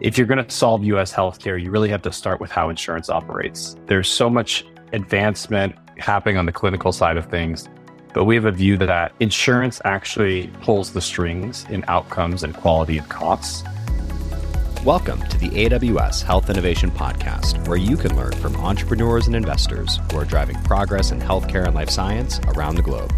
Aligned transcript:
If 0.00 0.16
you're 0.16 0.26
going 0.26 0.42
to 0.42 0.50
solve 0.50 0.82
US 0.84 1.12
healthcare, 1.12 1.62
you 1.62 1.70
really 1.70 1.90
have 1.90 2.00
to 2.02 2.12
start 2.12 2.40
with 2.40 2.50
how 2.50 2.70
insurance 2.70 3.10
operates. 3.10 3.76
There's 3.84 4.08
so 4.08 4.30
much 4.30 4.64
advancement 4.94 5.76
happening 5.98 6.38
on 6.38 6.46
the 6.46 6.52
clinical 6.52 6.90
side 6.90 7.18
of 7.18 7.26
things, 7.26 7.68
but 8.14 8.24
we 8.24 8.34
have 8.34 8.46
a 8.46 8.50
view 8.50 8.78
that 8.78 9.12
insurance 9.20 9.78
actually 9.84 10.46
pulls 10.62 10.94
the 10.94 11.02
strings 11.02 11.66
in 11.68 11.84
outcomes 11.86 12.44
and 12.44 12.56
quality 12.56 12.96
and 12.96 13.06
costs. 13.10 13.62
Welcome 14.86 15.20
to 15.28 15.36
the 15.36 15.50
AWS 15.50 16.22
Health 16.22 16.48
Innovation 16.48 16.90
Podcast, 16.90 17.68
where 17.68 17.76
you 17.76 17.98
can 17.98 18.16
learn 18.16 18.32
from 18.32 18.56
entrepreneurs 18.56 19.26
and 19.26 19.36
investors 19.36 19.98
who 20.10 20.16
are 20.16 20.24
driving 20.24 20.56
progress 20.62 21.10
in 21.10 21.20
healthcare 21.20 21.66
and 21.66 21.74
life 21.74 21.90
science 21.90 22.40
around 22.54 22.76
the 22.76 22.82
globe. 22.82 23.12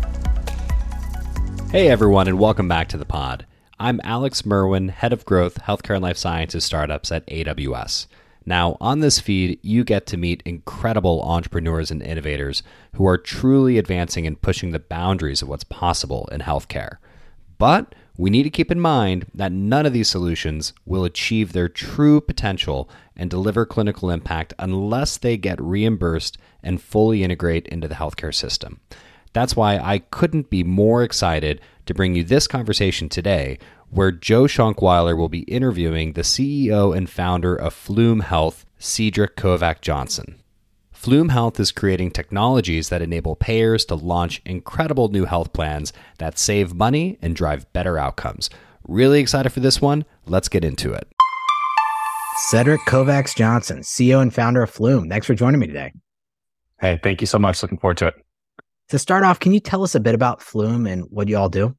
Hey, 1.70 1.90
everyone, 1.90 2.26
and 2.26 2.40
welcome 2.40 2.66
back 2.66 2.88
to 2.88 2.96
the 2.96 3.06
pod. 3.06 3.46
I'm 3.82 4.00
Alex 4.04 4.46
Merwin, 4.46 4.90
Head 4.90 5.12
of 5.12 5.24
Growth, 5.24 5.58
Healthcare 5.62 5.96
and 5.96 6.04
Life 6.04 6.16
Sciences 6.16 6.64
Startups 6.64 7.10
at 7.10 7.26
AWS. 7.26 8.06
Now, 8.46 8.76
on 8.80 9.00
this 9.00 9.18
feed, 9.18 9.58
you 9.60 9.82
get 9.82 10.06
to 10.06 10.16
meet 10.16 10.40
incredible 10.46 11.20
entrepreneurs 11.22 11.90
and 11.90 12.00
innovators 12.00 12.62
who 12.94 13.04
are 13.08 13.18
truly 13.18 13.78
advancing 13.78 14.24
and 14.24 14.40
pushing 14.40 14.70
the 14.70 14.78
boundaries 14.78 15.42
of 15.42 15.48
what's 15.48 15.64
possible 15.64 16.28
in 16.30 16.42
healthcare. 16.42 16.98
But 17.58 17.96
we 18.16 18.30
need 18.30 18.44
to 18.44 18.50
keep 18.50 18.70
in 18.70 18.78
mind 18.78 19.26
that 19.34 19.50
none 19.50 19.84
of 19.84 19.92
these 19.92 20.08
solutions 20.08 20.74
will 20.86 21.02
achieve 21.02 21.52
their 21.52 21.68
true 21.68 22.20
potential 22.20 22.88
and 23.16 23.28
deliver 23.28 23.66
clinical 23.66 24.10
impact 24.10 24.54
unless 24.60 25.16
they 25.16 25.36
get 25.36 25.60
reimbursed 25.60 26.38
and 26.62 26.80
fully 26.80 27.24
integrate 27.24 27.66
into 27.66 27.88
the 27.88 27.96
healthcare 27.96 28.32
system. 28.32 28.78
That's 29.32 29.56
why 29.56 29.78
I 29.78 29.98
couldn't 29.98 30.50
be 30.50 30.62
more 30.62 31.02
excited 31.02 31.60
to 31.86 31.94
bring 31.94 32.14
you 32.14 32.24
this 32.24 32.46
conversation 32.46 33.08
today, 33.08 33.58
where 33.90 34.12
Joe 34.12 34.44
Shonkwiler 34.44 35.16
will 35.16 35.28
be 35.28 35.40
interviewing 35.40 36.12
the 36.12 36.22
CEO 36.22 36.96
and 36.96 37.08
founder 37.08 37.54
of 37.54 37.74
Flume 37.74 38.20
Health, 38.20 38.64
Cedric 38.78 39.36
Kovacs 39.36 39.80
Johnson. 39.80 40.36
Flume 40.92 41.30
Health 41.30 41.58
is 41.58 41.72
creating 41.72 42.12
technologies 42.12 42.88
that 42.88 43.02
enable 43.02 43.34
payers 43.34 43.84
to 43.86 43.96
launch 43.96 44.40
incredible 44.44 45.08
new 45.08 45.24
health 45.24 45.52
plans 45.52 45.92
that 46.18 46.38
save 46.38 46.74
money 46.74 47.18
and 47.20 47.34
drive 47.34 47.70
better 47.72 47.98
outcomes. 47.98 48.48
Really 48.86 49.20
excited 49.20 49.50
for 49.50 49.60
this 49.60 49.80
one? 49.80 50.04
Let's 50.26 50.48
get 50.48 50.64
into 50.64 50.92
it. 50.92 51.08
Cedric 52.50 52.80
Kovacs 52.82 53.36
Johnson, 53.36 53.80
CEO 53.80 54.22
and 54.22 54.32
founder 54.32 54.62
of 54.62 54.70
Flume. 54.70 55.08
Thanks 55.08 55.26
for 55.26 55.34
joining 55.34 55.60
me 55.60 55.66
today. 55.66 55.92
Hey, 56.80 56.98
thank 57.02 57.20
you 57.20 57.26
so 57.26 57.38
much. 57.38 57.62
Looking 57.62 57.78
forward 57.78 57.98
to 57.98 58.08
it. 58.08 58.14
To 58.92 58.98
start 58.98 59.24
off, 59.24 59.40
can 59.40 59.54
you 59.54 59.60
tell 59.60 59.82
us 59.84 59.94
a 59.94 60.00
bit 60.00 60.14
about 60.14 60.42
Flume 60.42 60.86
and 60.86 61.04
what 61.04 61.26
you 61.26 61.38
all 61.38 61.48
do? 61.48 61.74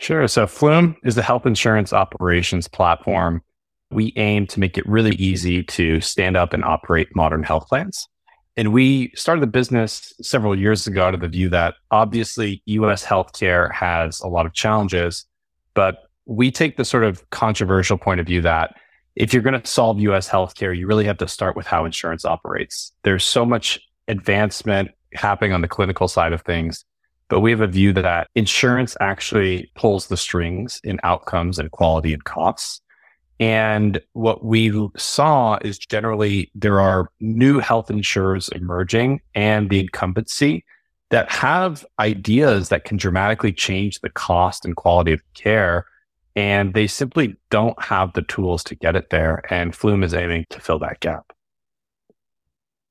Sure. 0.00 0.26
So 0.26 0.48
Flume 0.48 0.96
is 1.04 1.14
the 1.14 1.22
health 1.22 1.46
insurance 1.46 1.92
operations 1.92 2.66
platform. 2.66 3.44
We 3.92 4.12
aim 4.16 4.48
to 4.48 4.58
make 4.58 4.76
it 4.76 4.84
really 4.88 5.14
easy 5.14 5.62
to 5.62 6.00
stand 6.00 6.36
up 6.36 6.52
and 6.52 6.64
operate 6.64 7.14
modern 7.14 7.44
health 7.44 7.68
plans. 7.68 8.08
And 8.56 8.72
we 8.72 9.12
started 9.14 9.40
the 9.40 9.46
business 9.46 10.12
several 10.20 10.58
years 10.58 10.88
ago 10.88 11.12
to 11.12 11.16
the 11.16 11.28
view 11.28 11.48
that 11.50 11.74
obviously 11.92 12.60
US 12.66 13.04
healthcare 13.04 13.72
has 13.72 14.18
a 14.18 14.26
lot 14.26 14.46
of 14.46 14.52
challenges, 14.52 15.26
but 15.74 16.08
we 16.24 16.50
take 16.50 16.76
the 16.76 16.84
sort 16.84 17.04
of 17.04 17.30
controversial 17.30 17.98
point 17.98 18.18
of 18.18 18.26
view 18.26 18.40
that 18.40 18.74
if 19.14 19.32
you're 19.32 19.44
going 19.44 19.60
to 19.60 19.64
solve 19.64 20.00
US 20.00 20.28
healthcare, 20.28 20.76
you 20.76 20.88
really 20.88 21.04
have 21.04 21.18
to 21.18 21.28
start 21.28 21.54
with 21.54 21.68
how 21.68 21.84
insurance 21.84 22.24
operates. 22.24 22.90
There's 23.04 23.22
so 23.22 23.46
much 23.46 23.78
advancement 24.08 24.90
happening 25.16 25.52
on 25.52 25.60
the 25.60 25.68
clinical 25.68 26.08
side 26.08 26.32
of 26.32 26.42
things. 26.42 26.84
But 27.28 27.40
we 27.40 27.50
have 27.50 27.60
a 27.60 27.66
view 27.66 27.92
that 27.94 28.28
insurance 28.34 28.96
actually 29.00 29.70
pulls 29.74 30.06
the 30.06 30.16
strings 30.16 30.80
in 30.84 31.00
outcomes 31.02 31.58
and 31.58 31.70
quality 31.70 32.12
and 32.12 32.22
costs. 32.24 32.80
And 33.40 34.00
what 34.12 34.44
we 34.44 34.88
saw 34.96 35.58
is 35.62 35.78
generally 35.78 36.50
there 36.54 36.80
are 36.80 37.10
new 37.20 37.58
health 37.58 37.90
insurers 37.90 38.48
emerging 38.50 39.20
and 39.34 39.68
the 39.68 39.80
incumbency 39.80 40.64
that 41.10 41.30
have 41.30 41.84
ideas 41.98 42.68
that 42.70 42.84
can 42.84 42.96
dramatically 42.96 43.52
change 43.52 44.00
the 44.00 44.10
cost 44.10 44.64
and 44.64 44.74
quality 44.74 45.12
of 45.12 45.20
care. 45.34 45.86
And 46.34 46.74
they 46.74 46.86
simply 46.86 47.36
don't 47.50 47.80
have 47.82 48.12
the 48.12 48.22
tools 48.22 48.62
to 48.64 48.74
get 48.74 48.96
it 48.96 49.10
there. 49.10 49.42
And 49.50 49.74
Flume 49.74 50.02
is 50.02 50.14
aiming 50.14 50.46
to 50.50 50.60
fill 50.60 50.78
that 50.80 51.00
gap. 51.00 51.32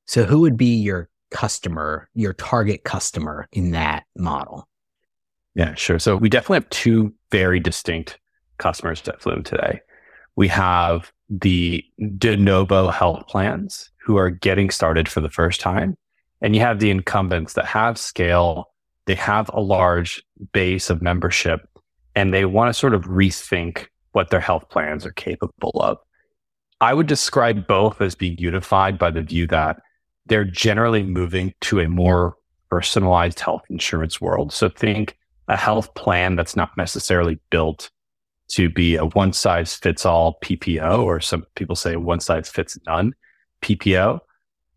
So, 0.08 0.24
who 0.24 0.40
would 0.41 0.58
be 0.58 0.75
your 0.78 1.09
customer, 1.31 2.09
your 2.13 2.34
target 2.34 2.84
customer 2.84 3.47
in 3.52 3.72
that 3.72 4.06
model? 4.18 4.68
Yeah, 5.56 5.74
sure. 5.75 6.00
So 6.00 6.18
we 6.18 6.30
definitely 6.30 6.58
have 6.58 6.69
two 6.69 7.13
very 7.31 7.59
distinct 7.59 8.19
customers 8.58 9.06
at 9.08 9.22
Flume 9.22 9.44
today. 9.44 9.81
We 10.35 10.47
have 10.50 11.12
the 11.30 11.84
de 12.18 12.38
novo 12.38 12.90
health 12.90 13.28
plans 13.28 13.90
who 13.97 14.18
are 14.18 14.30
getting 14.30 14.69
started 14.69 15.08
for 15.09 15.22
the 15.22 15.30
first 15.30 15.59
time. 15.59 15.97
And 16.41 16.56
you 16.56 16.62
have 16.62 16.80
the 16.80 16.91
incumbents 16.91 17.53
that 17.53 17.66
have 17.66 17.97
scale, 17.97 18.72
they 19.06 19.16
have 19.16 19.50
a 19.53 19.62
large 19.62 20.24
base 20.52 20.90
of 20.90 21.02
membership, 21.02 21.68
and 22.16 22.34
they 22.34 22.46
want 22.46 22.69
to 22.69 22.74
sort 22.74 22.94
of 22.94 23.06
rethink 23.06 23.88
what 24.12 24.30
their 24.30 24.40
health 24.40 24.69
plans 24.69 25.06
are 25.06 25.12
capable 25.12 25.72
of. 25.81 25.97
I 26.81 26.94
would 26.94 27.08
describe 27.08 27.68
both 27.68 28.02
as 28.02 28.16
being 28.16 28.38
unified 28.38 29.00
by 29.00 29.12
the 29.12 29.22
view 29.22 29.47
that 29.47 29.78
they're 30.28 30.46
generally 30.46 31.03
moving 31.03 31.53
to 31.62 31.80
a 31.80 31.88
more 31.88 32.36
personalized 32.69 33.40
health 33.40 33.63
insurance 33.69 34.19
world. 34.19 34.52
So 34.52 34.69
think 34.69 35.18
a 35.47 35.56
health 35.56 35.94
plan 35.94 36.36
that's 36.36 36.56
not 36.56 36.75
necessarily 36.78 37.40
built 37.50 37.91
to 38.47 38.69
be 38.69 38.96
a 38.96 39.06
one 39.06 39.34
size 39.34 39.75
fits 39.75 40.06
all 40.06 40.38
PPO, 40.44 41.03
or 41.03 41.19
some 41.19 41.46
people 41.56 41.75
say 41.75 41.96
one 41.96 42.19
size 42.19 42.50
fits 42.50 42.78
none 42.85 43.14
PPO, 43.62 44.19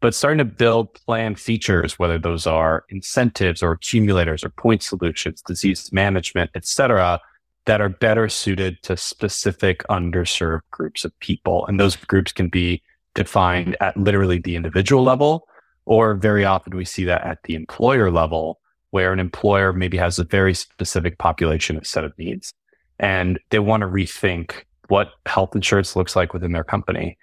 but 0.01 0.15
starting 0.15 0.39
to 0.39 0.45
build 0.45 0.95
plan 0.95 1.35
features, 1.35 1.99
whether 1.99 2.19
those 2.19 2.47
are 2.47 2.85
incentives 2.89 3.63
or 3.63 3.73
accumulators 3.73 4.45
or 4.45 4.51
point 4.51 4.83
solutions, 4.83 5.43
disease 5.43 5.93
management, 5.93 6.51
et 6.55 6.65
cetera, 6.67 7.21
that 7.67 7.81
are 7.81 7.89
better 7.89 8.29
suited 8.29 8.83
to 8.83 8.97
specific 8.97 9.83
underserved 9.91 10.63
groups 10.71 11.05
of 11.05 11.19
people. 11.21 11.67
And 11.67 11.79
those 11.79 11.97
groups 11.97 12.33
can 12.33 12.49
be 12.49 12.83
defined 13.19 13.77
at 13.81 13.97
literally 13.97 14.39
the 14.39 14.55
individual 14.55 15.03
level, 15.03 15.49
or 15.87 16.15
very 16.15 16.45
often 16.45 16.77
we 16.77 16.85
see 16.85 17.05
that 17.05 17.25
at 17.25 17.43
the 17.43 17.57
employer 17.57 18.13
level, 18.13 18.61
where 18.91 19.13
an 19.13 19.19
employer 19.19 19.73
maybe 19.73 19.97
has 19.97 20.21
a 20.21 20.25
very 20.25 20.55
specific 20.55 21.19
population, 21.19 21.77
a 21.77 21.85
set 21.85 22.05
of 22.05 22.17
needs, 22.17 22.55
and 23.01 23.41
they 23.51 23.59
want 23.59 23.81
to 23.81 23.89
rethink 23.89 24.53
what 24.87 25.11
health 25.27 25.57
insurance 25.57 25.97
looks 25.97 26.15
like 26.15 26.33
within 26.33 26.53
their 26.53 26.65
company. 26.65 27.19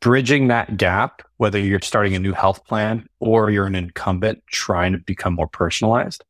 Bridging 0.00 0.48
that 0.48 0.78
gap, 0.78 1.22
whether 1.36 1.58
you're 1.58 1.80
starting 1.82 2.14
a 2.14 2.18
new 2.18 2.32
health 2.32 2.64
plan 2.64 3.06
or 3.20 3.50
you're 3.50 3.66
an 3.66 3.74
incumbent 3.74 4.42
trying 4.46 4.92
to 4.92 4.98
become 4.98 5.34
more 5.34 5.48
personalized, 5.48 6.24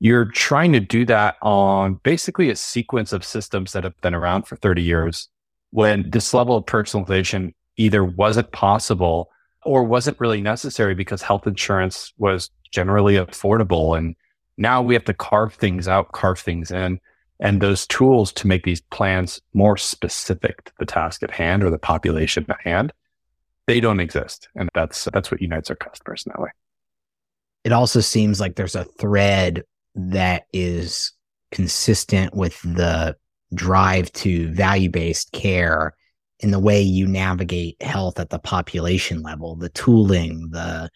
you're 0.00 0.26
trying 0.26 0.72
to 0.72 0.80
do 0.80 1.06
that 1.06 1.36
on 1.40 1.94
basically 2.02 2.50
a 2.50 2.56
sequence 2.56 3.12
of 3.14 3.24
systems 3.24 3.72
that 3.72 3.84
have 3.84 3.98
been 4.02 4.14
around 4.14 4.46
for 4.46 4.56
30 4.56 4.82
years 4.82 5.28
when 5.70 6.10
this 6.10 6.34
level 6.34 6.56
of 6.56 6.66
personalization 6.66 7.54
either 7.76 8.04
wasn't 8.04 8.52
possible 8.52 9.30
or 9.64 9.84
wasn't 9.84 10.20
really 10.20 10.40
necessary 10.40 10.94
because 10.94 11.22
health 11.22 11.46
insurance 11.46 12.12
was 12.18 12.50
generally 12.70 13.14
affordable. 13.14 13.96
And 13.96 14.14
now 14.56 14.82
we 14.82 14.94
have 14.94 15.04
to 15.04 15.14
carve 15.14 15.54
things 15.54 15.88
out, 15.88 16.12
carve 16.12 16.38
things 16.38 16.70
in. 16.70 17.00
And 17.40 17.60
those 17.60 17.86
tools 17.86 18.32
to 18.34 18.46
make 18.46 18.64
these 18.64 18.80
plans 18.80 19.40
more 19.54 19.76
specific 19.76 20.64
to 20.64 20.72
the 20.78 20.86
task 20.86 21.22
at 21.22 21.30
hand 21.30 21.64
or 21.64 21.70
the 21.70 21.78
population 21.78 22.46
at 22.48 22.60
hand, 22.60 22.92
they 23.66 23.80
don't 23.80 24.00
exist. 24.00 24.48
And 24.54 24.68
that's 24.74 25.08
that's 25.12 25.30
what 25.30 25.42
unites 25.42 25.70
our 25.70 25.76
customers 25.76 26.24
in 26.26 26.32
that 26.34 26.42
way. 26.42 26.50
It 27.64 27.72
also 27.72 28.00
seems 28.00 28.40
like 28.40 28.56
there's 28.56 28.76
a 28.76 28.84
thread 28.84 29.64
that 29.94 30.44
is 30.52 31.12
consistent 31.50 32.34
with 32.34 32.60
the 32.62 33.16
drive 33.54 34.12
to 34.12 34.52
value-based 34.52 35.32
care 35.32 35.94
in 36.40 36.50
the 36.50 36.58
way 36.58 36.80
you 36.82 37.06
navigate 37.06 37.80
health 37.82 38.18
at 38.18 38.30
the 38.30 38.38
population 38.38 39.22
level, 39.22 39.56
the 39.56 39.68
tooling, 39.70 40.48
the 40.50 40.90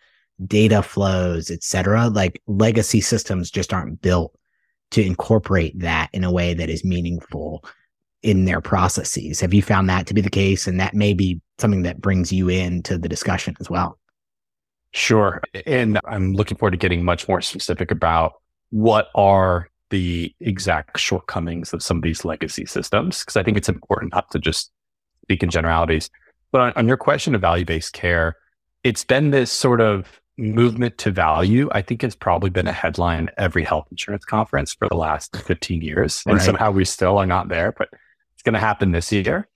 data 0.47 0.83
flows, 0.83 1.51
et 1.51 1.63
cetera. 1.63 2.09
Like 2.09 2.41
legacy 2.47 3.01
systems 3.01 3.51
just 3.51 3.73
aren't 3.73 4.03
built 4.03 4.33
to 4.91 5.03
incorporate 5.03 5.79
that 5.81 6.11
in 6.13 6.25
a 6.25 6.33
way 6.33 6.55
that 6.55 6.71
is 6.71 6.85
meaningful 6.85 7.65
in 8.23 8.47
their 8.47 8.61
processes. 8.61 9.41
Have 9.41 9.55
you 9.55 9.63
found 9.63 9.89
that 9.89 10.07
to 10.09 10.15
be 10.15 10.21
the 10.21 10.31
case? 10.31 10.67
And 10.67 10.81
that 10.81 10.95
may 10.95 11.15
be 11.15 11.41
something 11.59 11.83
that 11.83 12.01
brings 12.01 12.33
you 12.33 12.49
into 12.49 12.99
the 12.99 13.09
discussion 13.09 13.55
as 13.61 13.71
well. 13.71 13.99
Sure. 14.93 15.41
And 15.67 16.01
I'm 16.05 16.33
looking 16.33 16.57
forward 16.57 16.73
to 16.73 16.79
getting 16.79 17.05
much 17.05 17.29
more 17.29 17.41
specific 17.41 17.91
about 17.91 18.33
what 18.71 19.09
are 19.15 19.69
the 19.91 20.35
exact 20.41 20.99
shortcomings 20.99 21.73
of 21.73 21.83
some 21.83 21.99
of 21.99 22.03
these 22.03 22.25
legacy 22.25 22.67
systems, 22.67 23.21
because 23.21 23.37
I 23.37 23.43
think 23.43 23.57
it's 23.57 23.69
important 23.69 24.15
not 24.15 24.31
to 24.33 24.39
just 24.39 24.73
speak 25.29 25.43
in 25.43 25.51
generalities. 25.51 26.09
But 26.53 26.61
on, 26.63 26.73
on 26.77 26.89
your 26.89 26.97
question 26.97 27.35
of 27.35 27.43
value 27.43 27.67
based 27.67 27.93
care, 27.93 28.37
it's 28.83 29.05
been 29.05 29.31
this 29.31 29.53
sort 29.53 29.83
of 29.83 30.21
movement 30.39 30.97
to 30.99 31.11
value. 31.11 31.69
I 31.73 31.83
think 31.83 32.03
it's 32.03 32.15
probably 32.15 32.49
been 32.49 32.67
a 32.67 32.73
headline 32.73 33.29
every 33.37 33.65
health 33.65 33.87
insurance 33.91 34.25
conference 34.25 34.73
for 34.73 34.89
the 34.89 34.97
last 34.97 35.37
15 35.37 35.83
years. 35.83 36.23
And 36.27 36.41
somehow 36.41 36.71
we 36.71 36.85
still 36.85 37.19
are 37.19 37.27
not 37.27 37.49
there, 37.49 37.73
but 37.73 37.89
it's 38.35 38.43
going 38.43 38.55
to 38.55 38.61
happen 38.61 38.93
this 38.93 39.13
year. 39.13 39.49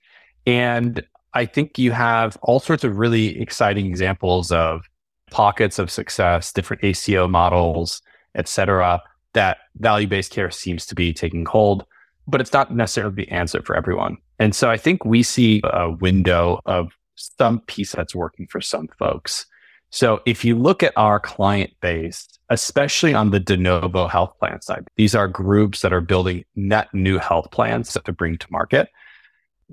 And 0.45 1.03
I 1.33 1.45
think 1.45 1.79
you 1.79 1.91
have 1.91 2.37
all 2.43 2.59
sorts 2.59 2.83
of 2.83 2.97
really 2.97 3.41
exciting 3.41 3.87
examples 3.87 4.51
of 4.51 4.87
pockets 5.31 5.79
of 5.79 5.89
success, 5.89 6.51
different 6.51 6.83
ACO 6.83 7.27
models, 7.27 8.01
et 8.35 8.47
cetera, 8.47 9.01
that 9.33 9.57
value 9.77 10.07
based 10.07 10.31
care 10.31 10.51
seems 10.51 10.85
to 10.85 10.95
be 10.95 11.13
taking 11.13 11.45
hold, 11.45 11.85
but 12.27 12.41
it's 12.41 12.53
not 12.53 12.73
necessarily 12.73 13.15
the 13.15 13.29
answer 13.29 13.61
for 13.61 13.75
everyone. 13.75 14.17
And 14.39 14.55
so 14.55 14.69
I 14.69 14.77
think 14.77 15.05
we 15.05 15.23
see 15.23 15.61
a 15.63 15.91
window 15.91 16.59
of 16.65 16.91
some 17.15 17.59
piece 17.61 17.91
that's 17.91 18.15
working 18.15 18.47
for 18.47 18.61
some 18.61 18.87
folks. 18.99 19.45
So 19.89 20.21
if 20.25 20.43
you 20.43 20.57
look 20.57 20.81
at 20.81 20.93
our 20.95 21.19
client 21.19 21.71
base, 21.79 22.27
especially 22.49 23.13
on 23.13 23.29
the 23.29 23.39
de 23.39 23.55
novo 23.55 24.07
health 24.07 24.33
plan 24.39 24.61
side, 24.61 24.87
these 24.95 25.13
are 25.13 25.27
groups 25.27 25.81
that 25.81 25.93
are 25.93 26.01
building 26.01 26.45
net 26.55 26.87
new 26.93 27.19
health 27.19 27.51
plans 27.51 27.93
that 27.93 28.05
to 28.05 28.11
bring 28.11 28.37
to 28.39 28.47
market. 28.49 28.89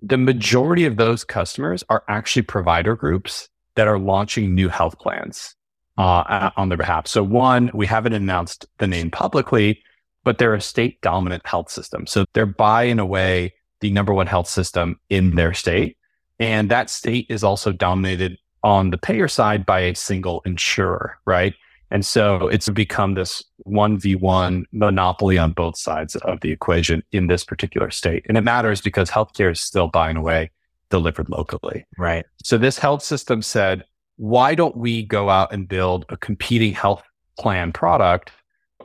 The 0.03 0.19
majority 0.19 0.85
of 0.85 0.97
those 0.97 1.25
customers 1.25 1.85
are 1.89 2.05
actually 2.09 2.43
provider 2.43 2.95
groups 2.97 3.49
that 3.77 3.89
are 3.89 3.99
launching 3.99 4.55
new 4.55 4.69
health 4.69 4.99
plans 4.99 5.55
uh, 5.97 6.51
on 6.57 6.69
their 6.69 6.79
behalf. 6.79 7.07
So 7.07 7.23
one, 7.23 7.71
we 7.73 7.87
haven't 7.87 8.13
announced 8.13 8.67
the 8.79 8.87
name 8.87 9.11
publicly, 9.11 9.83
but 10.25 10.39
they're 10.39 10.55
a 10.55 10.61
state 10.61 11.01
dominant 11.01 11.47
health 11.47 11.71
system. 11.71 12.07
So 12.07 12.25
they're 12.35 12.47
by 12.47 12.85
in 12.85 12.99
a 12.99 13.07
way 13.07 13.55
the 13.81 13.91
number 13.91 14.13
one 14.13 14.27
health 14.27 14.49
system 14.49 15.01
in 15.09 15.37
their 15.37 15.55
state. 15.55 15.97
And 16.39 16.71
that 16.71 16.91
state 16.91 17.27
is 17.29 17.45
also 17.45 17.73
dominated 17.73 18.39
on 18.63 18.91
the 18.91 18.99
payer 18.99 19.29
side 19.29 19.65
by 19.65 19.81
a 19.81 19.95
single 19.95 20.43
insurer, 20.45 21.19
right? 21.25 21.55
And 21.91 22.07
so 22.07 22.49
it's 22.49 22.69
become 22.69 23.15
this 23.15 23.43
1v1 23.67 24.65
monopoly 24.73 25.39
on 25.39 25.53
both 25.53 25.77
sides 25.77 26.15
of 26.17 26.41
the 26.41 26.53
equation 26.53 27.03
in 27.13 27.27
this 27.27 27.45
particular 27.45 27.91
state. 27.91 28.25
And 28.29 28.39
it 28.39 28.43
matters 28.43 28.81
because 28.81 29.11
healthcare 29.11 29.51
is 29.51 29.61
still 29.61 29.89
by 29.89 30.09
and 30.09 30.19
away 30.19 30.51
delivered 30.91 31.29
locally. 31.29 31.87
Right. 31.99 32.25
So 32.45 32.59
this 32.59 32.79
health 32.79 33.03
system 33.03 33.43
said, 33.43 33.85
why 34.17 34.55
don't 34.55 34.77
we 34.77 35.03
go 35.03 35.31
out 35.31 35.53
and 35.53 35.67
build 35.67 36.05
a 36.11 36.17
competing 36.17 36.75
health 36.75 37.03
plan 37.39 37.73
product? 37.73 38.31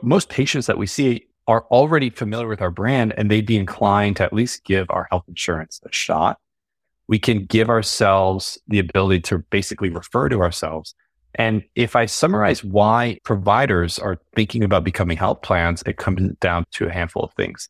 Most 0.02 0.28
patients 0.28 0.66
that 0.66 0.78
we 0.78 0.86
see 0.86 1.26
are 1.48 1.64
already 1.70 2.10
familiar 2.10 2.48
with 2.48 2.60
our 2.60 2.70
brand 2.70 3.14
and 3.16 3.30
they'd 3.30 3.46
be 3.46 3.56
inclined 3.56 4.16
to 4.16 4.24
at 4.24 4.32
least 4.32 4.64
give 4.64 4.86
our 4.90 5.06
health 5.10 5.24
insurance 5.28 5.80
a 5.84 5.92
shot. 5.92 6.38
We 7.08 7.18
can 7.18 7.44
give 7.44 7.70
ourselves 7.70 8.58
the 8.66 8.80
ability 8.80 9.20
to 9.22 9.38
basically 9.38 9.90
refer 9.90 10.28
to 10.28 10.40
ourselves. 10.40 10.94
And 11.36 11.62
if 11.74 11.94
I 11.94 12.06
summarize 12.06 12.64
why 12.64 13.18
providers 13.22 13.98
are 13.98 14.18
thinking 14.34 14.64
about 14.64 14.84
becoming 14.84 15.16
health 15.16 15.42
plans, 15.42 15.82
it 15.86 15.98
comes 15.98 16.34
down 16.40 16.64
to 16.72 16.86
a 16.86 16.92
handful 16.92 17.22
of 17.22 17.32
things. 17.34 17.68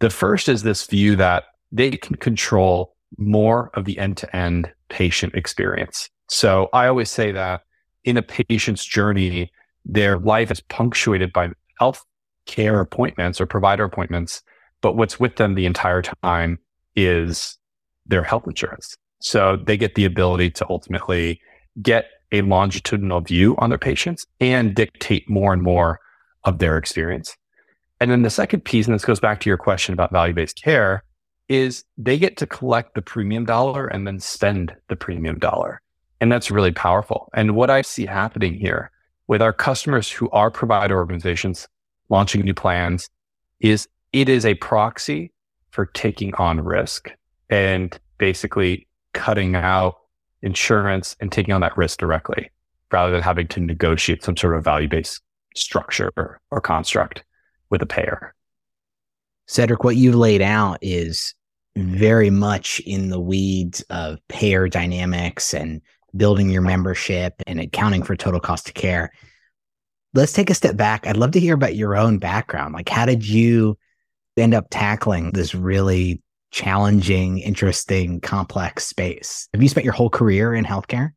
The 0.00 0.10
first 0.10 0.48
is 0.48 0.62
this 0.62 0.86
view 0.86 1.14
that 1.16 1.44
they 1.70 1.90
can 1.92 2.16
control 2.16 2.96
more 3.18 3.70
of 3.74 3.84
the 3.84 3.98
end 3.98 4.16
to 4.18 4.36
end 4.36 4.72
patient 4.88 5.34
experience. 5.34 6.08
So 6.28 6.68
I 6.72 6.86
always 6.86 7.10
say 7.10 7.32
that 7.32 7.62
in 8.04 8.16
a 8.16 8.22
patient's 8.22 8.84
journey, 8.84 9.52
their 9.84 10.18
life 10.18 10.50
is 10.50 10.60
punctuated 10.60 11.32
by 11.32 11.50
health 11.78 12.04
care 12.46 12.80
appointments 12.80 13.40
or 13.40 13.46
provider 13.46 13.84
appointments, 13.84 14.42
but 14.80 14.96
what's 14.96 15.20
with 15.20 15.36
them 15.36 15.54
the 15.54 15.66
entire 15.66 16.02
time 16.02 16.58
is 16.96 17.58
their 18.06 18.22
health 18.22 18.46
insurance. 18.46 18.96
So 19.20 19.56
they 19.56 19.76
get 19.76 19.94
the 19.94 20.04
ability 20.04 20.50
to 20.52 20.66
ultimately 20.68 21.40
get 21.82 22.06
a 22.32 22.42
longitudinal 22.42 23.20
view 23.20 23.56
on 23.58 23.70
their 23.70 23.78
patients 23.78 24.26
and 24.40 24.74
dictate 24.74 25.28
more 25.28 25.52
and 25.52 25.62
more 25.62 26.00
of 26.44 26.58
their 26.58 26.76
experience. 26.76 27.36
And 28.00 28.10
then 28.10 28.22
the 28.22 28.30
second 28.30 28.64
piece, 28.64 28.86
and 28.86 28.94
this 28.94 29.04
goes 29.04 29.20
back 29.20 29.40
to 29.40 29.50
your 29.50 29.58
question 29.58 29.92
about 29.92 30.12
value 30.12 30.32
based 30.32 30.62
care, 30.62 31.04
is 31.48 31.84
they 31.98 32.18
get 32.18 32.36
to 32.38 32.46
collect 32.46 32.94
the 32.94 33.02
premium 33.02 33.44
dollar 33.44 33.86
and 33.86 34.06
then 34.06 34.20
spend 34.20 34.74
the 34.88 34.96
premium 34.96 35.38
dollar. 35.38 35.80
And 36.20 36.30
that's 36.30 36.50
really 36.50 36.72
powerful. 36.72 37.28
And 37.34 37.54
what 37.56 37.70
I 37.70 37.82
see 37.82 38.06
happening 38.06 38.54
here 38.54 38.90
with 39.30 39.40
our 39.40 39.52
customers 39.52 40.10
who 40.10 40.28
are 40.30 40.50
provider 40.50 40.96
organizations 40.96 41.68
launching 42.08 42.40
new 42.40 42.52
plans 42.52 43.08
is 43.60 43.86
it 44.12 44.28
is 44.28 44.44
a 44.44 44.54
proxy 44.54 45.32
for 45.70 45.86
taking 45.86 46.34
on 46.34 46.60
risk 46.60 47.12
and 47.48 48.00
basically 48.18 48.88
cutting 49.14 49.54
out 49.54 49.98
insurance 50.42 51.14
and 51.20 51.30
taking 51.30 51.54
on 51.54 51.60
that 51.60 51.76
risk 51.76 52.00
directly 52.00 52.50
rather 52.90 53.12
than 53.12 53.22
having 53.22 53.46
to 53.46 53.60
negotiate 53.60 54.24
some 54.24 54.36
sort 54.36 54.56
of 54.56 54.64
value 54.64 54.88
based 54.88 55.22
structure 55.54 56.10
or, 56.16 56.40
or 56.50 56.60
construct 56.60 57.22
with 57.70 57.80
a 57.80 57.86
payer. 57.86 58.34
Cedric, 59.46 59.84
what 59.84 59.94
you've 59.94 60.16
laid 60.16 60.42
out 60.42 60.78
is 60.82 61.34
very 61.76 62.30
much 62.30 62.80
in 62.80 63.10
the 63.10 63.20
weeds 63.20 63.80
of 63.90 64.18
payer 64.26 64.66
dynamics 64.66 65.54
and 65.54 65.80
building 66.16 66.50
your 66.50 66.62
membership 66.62 67.34
and 67.46 67.60
accounting 67.60 68.02
for 68.02 68.16
total 68.16 68.40
cost 68.40 68.68
of 68.68 68.74
care. 68.74 69.12
Let's 70.14 70.32
take 70.32 70.50
a 70.50 70.54
step 70.54 70.76
back. 70.76 71.06
I'd 71.06 71.16
love 71.16 71.32
to 71.32 71.40
hear 71.40 71.54
about 71.54 71.76
your 71.76 71.96
own 71.96 72.18
background. 72.18 72.74
Like, 72.74 72.88
how 72.88 73.06
did 73.06 73.26
you 73.26 73.78
end 74.36 74.54
up 74.54 74.66
tackling 74.70 75.30
this 75.32 75.54
really 75.54 76.22
challenging, 76.50 77.38
interesting, 77.38 78.20
complex 78.20 78.86
space? 78.86 79.48
Have 79.54 79.62
you 79.62 79.68
spent 79.68 79.84
your 79.84 79.94
whole 79.94 80.10
career 80.10 80.54
in 80.54 80.64
healthcare? 80.64 81.10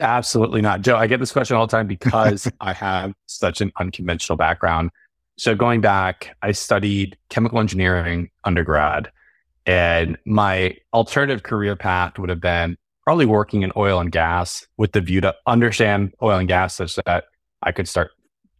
Absolutely 0.00 0.60
not. 0.60 0.82
Joe, 0.82 0.96
I 0.96 1.06
get 1.06 1.20
this 1.20 1.32
question 1.32 1.56
all 1.56 1.66
the 1.66 1.70
time 1.70 1.86
because 1.86 2.50
I 2.60 2.72
have 2.72 3.12
such 3.26 3.60
an 3.60 3.72
unconventional 3.78 4.36
background. 4.36 4.90
So, 5.38 5.54
going 5.54 5.80
back, 5.80 6.36
I 6.42 6.52
studied 6.52 7.16
chemical 7.30 7.58
engineering 7.58 8.30
undergrad. 8.44 9.10
And 9.64 10.18
my 10.26 10.76
alternative 10.92 11.44
career 11.44 11.76
path 11.76 12.18
would 12.18 12.28
have 12.28 12.40
been 12.40 12.76
probably 13.04 13.26
working 13.26 13.62
in 13.62 13.72
oil 13.76 14.00
and 14.00 14.12
gas 14.12 14.66
with 14.76 14.92
the 14.92 15.00
view 15.00 15.20
to 15.20 15.34
understand 15.46 16.14
oil 16.22 16.38
and 16.38 16.48
gas 16.48 16.74
such 16.76 16.96
that 17.06 17.24
I 17.62 17.72
could 17.72 17.88
start 17.88 18.12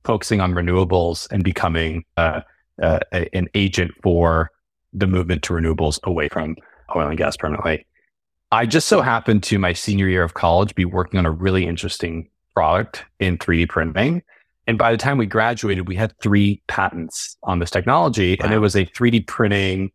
focusing 0.05 0.41
on 0.41 0.53
renewables 0.53 1.31
and 1.31 1.45
becoming 1.45 2.05
uh, 2.17 2.41
uh, 2.83 3.01
an 3.33 3.49
agent 3.55 3.93
for 4.03 4.51
the 4.93 5.07
movement 5.07 5.43
to 5.45 5.53
renewables 5.53 6.01
away 6.05 6.29
from 6.29 6.57
oil 6.95 7.09
and 7.09 7.17
gas 7.17 7.37
permanently. 7.37 7.87
I 8.51 8.67
just 8.67 8.89
so 8.89 9.01
happened 9.01 9.43
to 9.45 9.59
my 9.59 9.73
senior 9.73 10.09
year 10.09 10.23
of 10.23 10.35
college 10.35 10.75
be 10.75 10.85
working 10.85 11.19
on 11.19 11.25
a 11.27 11.31
really 11.31 11.67
interesting 11.67 12.29
product 12.55 13.05
in 13.19 13.39
3D 13.39 13.69
printing. 13.69 14.23
And 14.67 14.77
by 14.77 14.93
the 14.93 14.99
time 14.99 15.19
we 15.19 15.27
graduated, 15.27 15.89
we 15.89 15.97
had 15.97 16.15
three 16.21 16.63
patents 16.69 17.37
on 17.43 17.59
this 17.59 17.71
technology, 17.71 18.37
wow. 18.39 18.45
and 18.45 18.55
it 18.55 18.59
was 18.59 18.77
a 18.77 18.85
3D 18.87 19.27
printing 19.27 19.91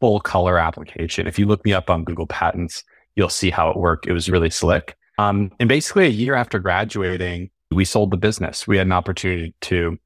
full 0.00 0.20
color 0.20 0.58
application. 0.58 1.26
If 1.26 1.38
you 1.38 1.46
look 1.46 1.64
me 1.64 1.72
up 1.72 1.88
on 1.88 2.04
Google 2.04 2.26
Patents, 2.26 2.82
you'll 3.20 3.28
see 3.28 3.50
how 3.50 3.68
it 3.68 3.76
worked. 3.76 4.06
It 4.06 4.14
was 4.14 4.30
really 4.30 4.48
slick. 4.48 4.96
Um, 5.18 5.52
and 5.60 5.68
basically, 5.68 6.06
a 6.06 6.08
year 6.08 6.34
after 6.34 6.58
graduating, 6.58 7.50
we 7.70 7.84
sold 7.84 8.10
the 8.10 8.16
business. 8.16 8.66
We 8.66 8.78
had 8.78 8.86
an 8.86 8.92
opportunity 8.92 9.54
to 9.60 9.98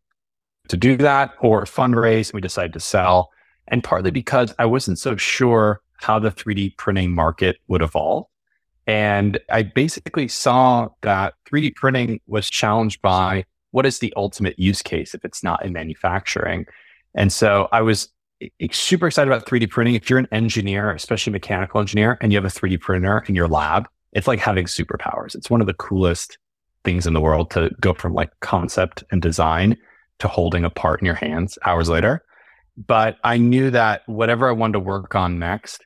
to 0.66 0.76
do 0.76 0.96
that 0.96 1.34
or 1.40 1.64
fundraise. 1.64 2.32
We 2.32 2.40
decided 2.40 2.72
to 2.72 2.80
sell, 2.80 3.30
and 3.68 3.84
partly 3.84 4.10
because 4.10 4.52
I 4.58 4.66
wasn't 4.66 4.98
so 4.98 5.16
sure 5.16 5.80
how 5.98 6.18
the 6.18 6.32
3D 6.32 6.76
printing 6.76 7.12
market 7.12 7.56
would 7.68 7.82
evolve. 7.82 8.26
And 8.86 9.38
I 9.48 9.62
basically 9.62 10.26
saw 10.26 10.88
that 11.02 11.34
3D 11.48 11.76
printing 11.76 12.20
was 12.26 12.50
challenged 12.50 13.00
by 13.00 13.44
what 13.70 13.86
is 13.86 14.00
the 14.00 14.12
ultimate 14.16 14.58
use 14.58 14.82
case 14.82 15.14
if 15.14 15.24
it's 15.24 15.42
not 15.44 15.64
in 15.64 15.72
manufacturing. 15.72 16.66
And 17.14 17.32
so 17.32 17.68
I 17.70 17.82
was 17.82 18.08
super 18.72 19.06
excited 19.06 19.32
about 19.32 19.46
3D 19.46 19.70
printing. 19.70 19.94
If 19.94 20.10
you're 20.10 20.18
an 20.18 20.28
engineer, 20.32 20.90
especially 20.90 21.32
mechanical 21.32 21.80
engineer, 21.80 22.18
and 22.20 22.32
you 22.32 22.36
have 22.36 22.44
a 22.44 22.48
3D 22.48 22.80
printer 22.80 23.24
in 23.28 23.34
your 23.34 23.48
lab, 23.48 23.88
it's 24.12 24.26
like 24.26 24.38
having 24.38 24.66
superpowers. 24.66 25.34
It's 25.34 25.50
one 25.50 25.60
of 25.60 25.66
the 25.66 25.74
coolest 25.74 26.38
things 26.84 27.06
in 27.06 27.14
the 27.14 27.20
world 27.20 27.50
to 27.52 27.70
go 27.80 27.94
from 27.94 28.14
like 28.14 28.30
concept 28.40 29.02
and 29.10 29.20
design 29.20 29.76
to 30.18 30.28
holding 30.28 30.64
a 30.64 30.70
part 30.70 31.00
in 31.00 31.06
your 31.06 31.14
hands 31.14 31.58
hours 31.64 31.88
later. 31.88 32.22
But 32.76 33.16
I 33.24 33.38
knew 33.38 33.70
that 33.70 34.02
whatever 34.06 34.48
I 34.48 34.52
wanted 34.52 34.74
to 34.74 34.80
work 34.80 35.14
on 35.14 35.38
next, 35.38 35.84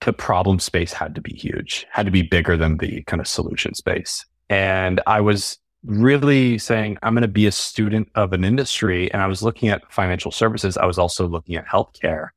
the 0.00 0.12
problem 0.12 0.58
space 0.58 0.92
had 0.92 1.14
to 1.14 1.20
be 1.20 1.34
huge, 1.34 1.86
had 1.90 2.06
to 2.06 2.12
be 2.12 2.22
bigger 2.22 2.56
than 2.56 2.78
the 2.78 3.02
kind 3.04 3.20
of 3.20 3.28
solution 3.28 3.74
space. 3.74 4.24
And 4.48 5.00
I 5.06 5.20
was 5.20 5.58
really 5.84 6.58
saying, 6.58 6.98
I'm 7.02 7.14
going 7.14 7.22
to 7.22 7.28
be 7.28 7.46
a 7.46 7.52
student 7.52 8.08
of 8.14 8.32
an 8.32 8.44
industry. 8.44 9.12
And 9.12 9.22
I 9.22 9.26
was 9.26 9.42
looking 9.42 9.68
at 9.68 9.90
financial 9.92 10.30
services. 10.30 10.76
I 10.76 10.86
was 10.86 10.98
also 10.98 11.26
looking 11.26 11.56
at 11.56 11.66
healthcare. 11.66 12.28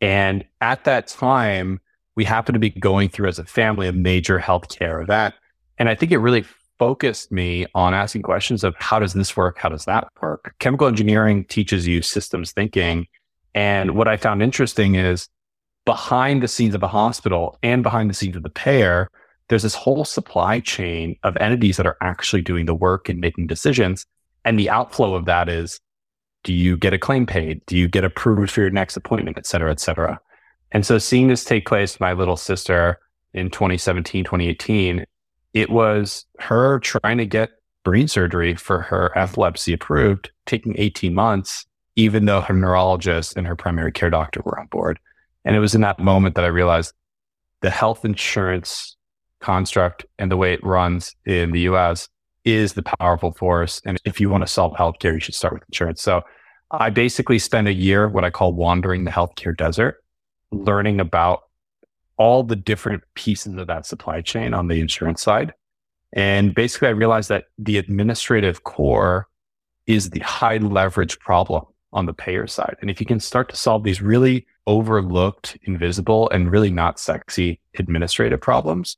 And 0.00 0.44
at 0.60 0.84
that 0.84 1.08
time, 1.08 1.80
we 2.14 2.24
happened 2.24 2.54
to 2.54 2.60
be 2.60 2.70
going 2.70 3.08
through 3.08 3.28
as 3.28 3.38
a 3.38 3.44
family 3.44 3.88
a 3.88 3.92
major 3.92 4.38
healthcare 4.38 5.02
event. 5.02 5.34
And 5.78 5.88
I 5.88 5.94
think 5.94 6.12
it 6.12 6.18
really 6.18 6.44
focused 6.78 7.32
me 7.32 7.66
on 7.74 7.94
asking 7.94 8.22
questions 8.22 8.64
of 8.64 8.74
how 8.78 8.98
does 8.98 9.12
this 9.12 9.36
work? 9.36 9.58
How 9.58 9.68
does 9.68 9.84
that 9.84 10.08
work? 10.20 10.54
Chemical 10.58 10.86
engineering 10.86 11.44
teaches 11.44 11.86
you 11.86 12.02
systems 12.02 12.52
thinking. 12.52 13.06
And 13.54 13.92
what 13.92 14.08
I 14.08 14.16
found 14.16 14.42
interesting 14.42 14.94
is 14.94 15.28
behind 15.84 16.42
the 16.42 16.48
scenes 16.48 16.74
of 16.74 16.82
a 16.82 16.88
hospital 16.88 17.58
and 17.62 17.82
behind 17.82 18.10
the 18.10 18.14
scenes 18.14 18.36
of 18.36 18.42
the 18.42 18.50
payer, 18.50 19.10
there's 19.48 19.62
this 19.62 19.74
whole 19.74 20.04
supply 20.04 20.60
chain 20.60 21.16
of 21.22 21.36
entities 21.38 21.76
that 21.76 21.86
are 21.86 21.96
actually 22.00 22.42
doing 22.42 22.66
the 22.66 22.74
work 22.74 23.08
and 23.08 23.20
making 23.20 23.46
decisions. 23.46 24.06
And 24.44 24.58
the 24.58 24.70
outflow 24.70 25.14
of 25.14 25.24
that 25.26 25.48
is 25.48 25.80
do 26.44 26.52
you 26.52 26.76
get 26.76 26.94
a 26.94 26.98
claim 26.98 27.26
paid? 27.26 27.64
Do 27.66 27.76
you 27.76 27.88
get 27.88 28.04
approved 28.04 28.52
for 28.52 28.60
your 28.60 28.70
next 28.70 28.96
appointment, 28.96 29.36
et 29.36 29.46
cetera, 29.46 29.70
et 29.70 29.80
cetera? 29.80 30.20
And 30.72 30.86
so 30.86 30.98
seeing 30.98 31.28
this 31.28 31.44
take 31.44 31.66
place, 31.66 31.98
my 31.98 32.12
little 32.12 32.36
sister 32.36 33.00
in 33.34 33.50
2017, 33.50 34.24
2018, 34.24 35.04
it 35.54 35.70
was 35.70 36.24
her 36.38 36.78
trying 36.80 37.18
to 37.18 37.26
get 37.26 37.50
brain 37.82 38.08
surgery 38.08 38.54
for 38.54 38.80
her 38.80 39.16
epilepsy 39.16 39.72
approved, 39.72 40.30
taking 40.44 40.74
18 40.76 41.14
months, 41.14 41.66
even 41.94 42.26
though 42.26 42.40
her 42.40 42.54
neurologist 42.54 43.36
and 43.36 43.46
her 43.46 43.56
primary 43.56 43.92
care 43.92 44.10
doctor 44.10 44.40
were 44.44 44.58
on 44.58 44.66
board. 44.66 44.98
And 45.44 45.56
it 45.56 45.60
was 45.60 45.74
in 45.74 45.80
that 45.82 45.98
moment 45.98 46.34
that 46.34 46.44
I 46.44 46.48
realized 46.48 46.92
the 47.60 47.70
health 47.70 48.04
insurance 48.04 48.95
construct 49.46 50.04
and 50.18 50.30
the 50.30 50.36
way 50.36 50.52
it 50.52 50.64
runs 50.64 51.14
in 51.24 51.52
the 51.52 51.60
US 51.60 52.08
is 52.44 52.72
the 52.72 52.82
powerful 52.82 53.32
force. 53.32 53.80
And 53.84 53.96
if 54.04 54.20
you 54.20 54.28
want 54.28 54.42
to 54.42 54.48
solve 54.48 54.72
healthcare, 54.72 55.14
you 55.14 55.20
should 55.20 55.36
start 55.36 55.54
with 55.54 55.62
insurance. 55.68 56.02
So 56.02 56.22
I 56.72 56.90
basically 56.90 57.38
spent 57.38 57.68
a 57.68 57.72
year, 57.72 58.08
what 58.08 58.24
I 58.24 58.30
call 58.30 58.52
wandering 58.52 59.04
the 59.04 59.12
healthcare 59.12 59.56
desert, 59.56 60.02
learning 60.50 60.98
about 61.00 61.42
all 62.16 62.42
the 62.42 62.56
different 62.56 63.04
pieces 63.14 63.54
of 63.54 63.68
that 63.68 63.86
supply 63.86 64.20
chain 64.20 64.52
on 64.52 64.66
the 64.66 64.80
insurance 64.80 65.22
side. 65.22 65.54
And 66.12 66.54
basically, 66.54 66.88
I 66.88 66.92
realized 66.92 67.28
that 67.28 67.44
the 67.58 67.78
administrative 67.78 68.64
core 68.64 69.28
is 69.86 70.10
the 70.10 70.20
high 70.20 70.56
leverage 70.56 71.20
problem 71.20 71.64
on 71.92 72.06
the 72.06 72.12
payer 72.12 72.48
side. 72.48 72.76
And 72.80 72.90
if 72.90 72.98
you 73.00 73.06
can 73.06 73.20
start 73.20 73.48
to 73.50 73.56
solve 73.56 73.84
these 73.84 74.02
really 74.02 74.46
overlooked, 74.66 75.56
invisible, 75.62 76.28
and 76.30 76.50
really 76.50 76.70
not 76.70 76.98
sexy 76.98 77.60
administrative 77.78 78.40
problems, 78.40 78.96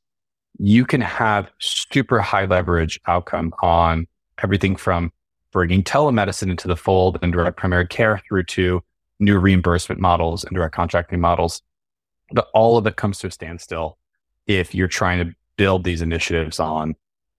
you 0.58 0.84
can 0.84 1.00
have 1.00 1.50
super 1.60 2.20
high 2.20 2.44
leverage 2.44 3.00
outcome 3.06 3.54
on 3.62 4.06
everything 4.42 4.76
from 4.76 5.12
bringing 5.52 5.82
telemedicine 5.82 6.50
into 6.50 6.68
the 6.68 6.76
fold 6.76 7.18
and 7.22 7.32
direct 7.32 7.56
primary 7.56 7.86
care 7.86 8.20
through 8.28 8.44
to 8.44 8.82
new 9.20 9.38
reimbursement 9.38 10.00
models 10.00 10.44
and 10.44 10.54
direct 10.54 10.74
contracting 10.74 11.20
models. 11.20 11.62
But 12.32 12.48
all 12.54 12.76
of 12.76 12.86
it 12.86 12.96
comes 12.96 13.18
to 13.18 13.28
a 13.28 13.30
standstill 13.30 13.98
if 14.46 14.74
you're 14.74 14.88
trying 14.88 15.24
to 15.26 15.34
build 15.56 15.84
these 15.84 16.02
initiatives 16.02 16.60
on 16.60 16.94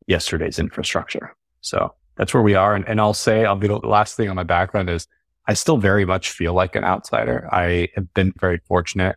yesterday's 0.07 0.59
infrastructure. 0.59 1.35
So 1.61 1.93
that's 2.15 2.33
where 2.33 2.43
we 2.43 2.55
are. 2.55 2.73
And, 2.75 2.87
and 2.87 2.99
I'll 2.99 3.13
say, 3.13 3.45
I'll 3.45 3.55
be 3.55 3.67
the 3.67 3.77
last 3.77 4.15
thing 4.15 4.29
on 4.29 4.35
my 4.35 4.43
background 4.43 4.89
is 4.89 5.07
I 5.47 5.53
still 5.53 5.77
very 5.77 6.05
much 6.05 6.31
feel 6.31 6.53
like 6.53 6.75
an 6.75 6.83
outsider. 6.83 7.47
I 7.51 7.89
have 7.95 8.13
been 8.13 8.33
very 8.39 8.59
fortunate 8.67 9.15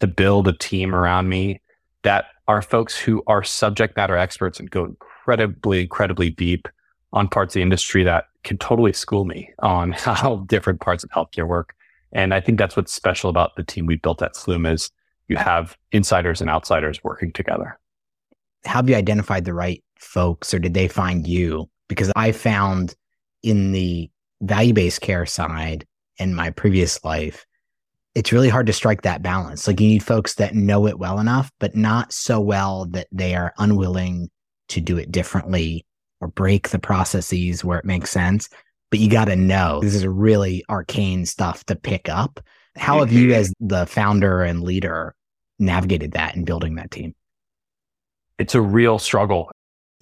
to 0.00 0.06
build 0.06 0.48
a 0.48 0.52
team 0.52 0.94
around 0.94 1.28
me 1.28 1.60
that 2.02 2.26
are 2.46 2.62
folks 2.62 2.96
who 2.96 3.22
are 3.26 3.42
subject 3.42 3.96
matter 3.96 4.16
experts 4.16 4.60
and 4.60 4.70
go 4.70 4.84
incredibly, 4.84 5.82
incredibly 5.82 6.30
deep 6.30 6.68
on 7.12 7.28
parts 7.28 7.54
of 7.54 7.54
the 7.54 7.62
industry 7.62 8.04
that 8.04 8.26
can 8.42 8.58
totally 8.58 8.92
school 8.92 9.24
me 9.24 9.50
on 9.60 9.92
how 9.96 10.44
different 10.48 10.80
parts 10.80 11.04
of 11.04 11.10
healthcare 11.10 11.46
work. 11.46 11.74
And 12.12 12.34
I 12.34 12.40
think 12.40 12.58
that's 12.58 12.76
what's 12.76 12.92
special 12.92 13.30
about 13.30 13.56
the 13.56 13.64
team 13.64 13.86
we 13.86 13.96
built 13.96 14.22
at 14.22 14.36
Flume 14.36 14.66
is 14.66 14.90
you 15.28 15.36
have 15.36 15.76
insiders 15.92 16.40
and 16.40 16.50
outsiders 16.50 17.02
working 17.02 17.32
together. 17.32 17.78
How 18.64 18.74
have 18.74 18.88
you 18.88 18.96
identified 18.96 19.44
the 19.44 19.54
right 19.54 19.82
folks 19.98 20.54
or 20.54 20.58
did 20.58 20.74
they 20.74 20.88
find 20.88 21.26
you? 21.26 21.68
Because 21.88 22.12
I 22.14 22.32
found 22.32 22.94
in 23.42 23.72
the 23.72 24.10
value-based 24.42 25.00
care 25.00 25.26
side 25.26 25.86
in 26.18 26.34
my 26.34 26.50
previous 26.50 27.02
life, 27.04 27.46
it's 28.14 28.32
really 28.32 28.48
hard 28.48 28.66
to 28.66 28.72
strike 28.72 29.02
that 29.02 29.22
balance. 29.22 29.66
Like 29.66 29.80
you 29.80 29.88
need 29.88 30.02
folks 30.02 30.34
that 30.36 30.54
know 30.54 30.86
it 30.86 30.98
well 30.98 31.18
enough, 31.18 31.50
but 31.58 31.74
not 31.74 32.12
so 32.12 32.40
well 32.40 32.86
that 32.86 33.08
they 33.10 33.34
are 33.34 33.52
unwilling 33.58 34.30
to 34.68 34.80
do 34.80 34.96
it 34.96 35.10
differently 35.10 35.84
or 36.20 36.28
break 36.28 36.68
the 36.68 36.78
processes 36.78 37.64
where 37.64 37.78
it 37.78 37.84
makes 37.84 38.10
sense. 38.10 38.48
But 38.90 39.00
you 39.00 39.10
got 39.10 39.24
to 39.26 39.36
know 39.36 39.80
this 39.80 39.94
is 39.94 40.06
really 40.06 40.64
arcane 40.68 41.26
stuff 41.26 41.64
to 41.64 41.74
pick 41.74 42.08
up. 42.08 42.40
How 42.76 43.00
have 43.00 43.12
you, 43.12 43.28
mm-hmm. 43.28 43.40
as 43.40 43.52
the 43.60 43.86
founder 43.86 44.42
and 44.42 44.62
leader, 44.62 45.14
navigated 45.58 46.12
that 46.12 46.36
and 46.36 46.46
building 46.46 46.76
that 46.76 46.90
team? 46.90 47.14
It's 48.38 48.54
a 48.54 48.60
real 48.60 48.98
struggle. 48.98 49.50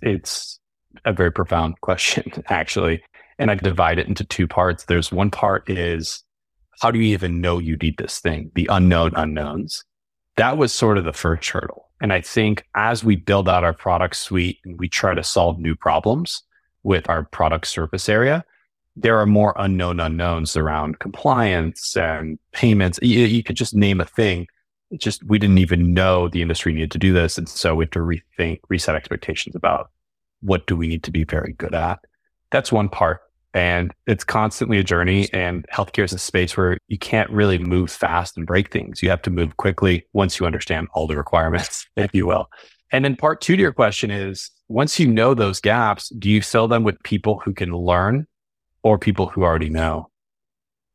It's 0.02 0.58
a 1.04 1.12
very 1.12 1.32
profound 1.32 1.74
question, 1.80 2.30
actually. 2.48 3.02
And 3.38 3.50
I 3.50 3.54
divide 3.54 3.98
it 3.98 4.06
into 4.06 4.24
two 4.24 4.46
parts. 4.46 4.84
There's 4.84 5.10
one 5.10 5.30
part 5.30 5.68
is 5.68 6.22
how 6.82 6.90
do 6.90 6.98
you 6.98 7.14
even 7.14 7.40
know 7.40 7.60
you 7.60 7.76
need 7.76 7.96
this 7.96 8.18
thing? 8.18 8.50
The 8.56 8.66
unknown 8.68 9.12
unknowns. 9.14 9.84
That 10.36 10.58
was 10.58 10.74
sort 10.74 10.98
of 10.98 11.04
the 11.04 11.12
first 11.12 11.48
hurdle. 11.48 11.88
And 12.00 12.12
I 12.12 12.20
think 12.20 12.66
as 12.74 13.04
we 13.04 13.14
build 13.14 13.48
out 13.48 13.62
our 13.62 13.72
product 13.72 14.16
suite 14.16 14.58
and 14.64 14.80
we 14.80 14.88
try 14.88 15.14
to 15.14 15.22
solve 15.22 15.60
new 15.60 15.76
problems 15.76 16.42
with 16.82 17.08
our 17.08 17.22
product 17.22 17.68
surface 17.68 18.08
area, 18.08 18.44
there 18.96 19.16
are 19.16 19.26
more 19.26 19.54
unknown 19.58 20.00
unknowns 20.00 20.56
around 20.56 20.98
compliance 20.98 21.96
and 21.96 22.36
payments. 22.52 22.98
You, 23.00 23.26
you 23.26 23.44
could 23.44 23.54
just 23.54 23.76
name 23.76 24.00
a 24.00 24.04
thing. 24.04 24.48
Just 24.96 25.22
we 25.22 25.38
didn't 25.38 25.58
even 25.58 25.94
know 25.94 26.26
the 26.26 26.42
industry 26.42 26.72
needed 26.72 26.90
to 26.90 26.98
do 26.98 27.12
this. 27.12 27.38
And 27.38 27.48
so 27.48 27.76
we 27.76 27.84
have 27.84 27.92
to 27.92 28.00
rethink, 28.00 28.58
reset 28.68 28.96
expectations 28.96 29.54
about 29.54 29.92
what 30.40 30.66
do 30.66 30.74
we 30.74 30.88
need 30.88 31.04
to 31.04 31.12
be 31.12 31.22
very 31.22 31.52
good 31.52 31.76
at. 31.76 32.00
That's 32.50 32.72
one 32.72 32.88
part 32.88 33.20
and 33.54 33.92
it's 34.06 34.24
constantly 34.24 34.78
a 34.78 34.84
journey 34.84 35.28
and 35.32 35.66
healthcare 35.72 36.04
is 36.04 36.12
a 36.12 36.18
space 36.18 36.56
where 36.56 36.78
you 36.88 36.98
can't 36.98 37.30
really 37.30 37.58
move 37.58 37.90
fast 37.90 38.36
and 38.36 38.46
break 38.46 38.72
things. 38.72 39.02
You 39.02 39.10
have 39.10 39.22
to 39.22 39.30
move 39.30 39.56
quickly 39.58 40.06
once 40.12 40.40
you 40.40 40.46
understand 40.46 40.88
all 40.94 41.06
the 41.06 41.16
requirements 41.16 41.86
if 41.96 42.14
you 42.14 42.26
will. 42.26 42.48
And 42.92 43.04
then 43.04 43.16
part 43.16 43.40
two 43.40 43.56
to 43.56 43.62
your 43.62 43.72
question 43.72 44.10
is 44.10 44.50
once 44.68 44.98
you 44.98 45.06
know 45.06 45.34
those 45.34 45.60
gaps 45.60 46.08
do 46.18 46.30
you 46.30 46.40
fill 46.40 46.68
them 46.68 46.82
with 46.82 47.02
people 47.02 47.40
who 47.44 47.52
can 47.52 47.74
learn 47.74 48.26
or 48.82 48.98
people 48.98 49.26
who 49.26 49.42
already 49.42 49.70
know? 49.70 50.08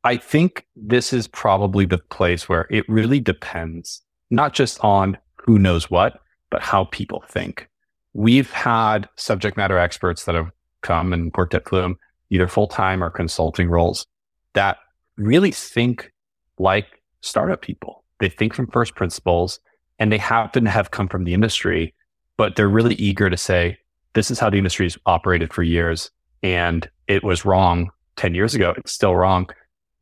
I 0.04 0.16
think 0.16 0.66
this 0.74 1.12
is 1.12 1.28
probably 1.28 1.84
the 1.84 1.98
place 1.98 2.48
where 2.48 2.66
it 2.70 2.88
really 2.88 3.20
depends 3.20 4.02
not 4.30 4.52
just 4.52 4.82
on 4.84 5.16
who 5.36 5.58
knows 5.58 5.90
what 5.90 6.20
but 6.50 6.62
how 6.62 6.84
people 6.84 7.22
think. 7.28 7.68
We've 8.14 8.50
had 8.50 9.08
subject 9.16 9.56
matter 9.56 9.78
experts 9.78 10.24
that 10.24 10.34
have 10.34 10.50
come 10.82 11.12
and 11.12 11.30
worked 11.36 11.54
at 11.54 11.68
Flume 11.68 11.96
either 12.30 12.48
full 12.48 12.66
time 12.66 13.02
or 13.02 13.10
consulting 13.10 13.68
roles 13.68 14.06
that 14.54 14.78
really 15.16 15.50
think 15.50 16.12
like 16.58 17.02
startup 17.20 17.62
people. 17.62 18.04
They 18.20 18.28
think 18.28 18.54
from 18.54 18.66
first 18.68 18.94
principles 18.94 19.60
and 19.98 20.12
they 20.12 20.18
happen 20.18 20.64
to 20.64 20.70
have 20.70 20.90
come 20.90 21.08
from 21.08 21.24
the 21.24 21.34
industry, 21.34 21.94
but 22.36 22.56
they're 22.56 22.68
really 22.68 22.94
eager 22.96 23.28
to 23.30 23.36
say, 23.36 23.78
this 24.14 24.30
is 24.30 24.38
how 24.38 24.50
the 24.50 24.58
industry 24.58 24.86
has 24.86 24.98
operated 25.06 25.52
for 25.52 25.62
years. 25.62 26.10
And 26.42 26.88
it 27.06 27.24
was 27.24 27.44
wrong 27.44 27.90
10 28.16 28.34
years 28.34 28.54
ago. 28.54 28.74
It's 28.76 28.92
still 28.92 29.14
wrong, 29.14 29.48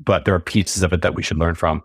but 0.01 0.25
there 0.25 0.35
are 0.35 0.41
pieces 0.41 0.83
of 0.83 0.93
it 0.93 1.03
that 1.03 1.15
we 1.15 1.23
should 1.23 1.39
learn 1.39 1.55
from. 1.55 1.83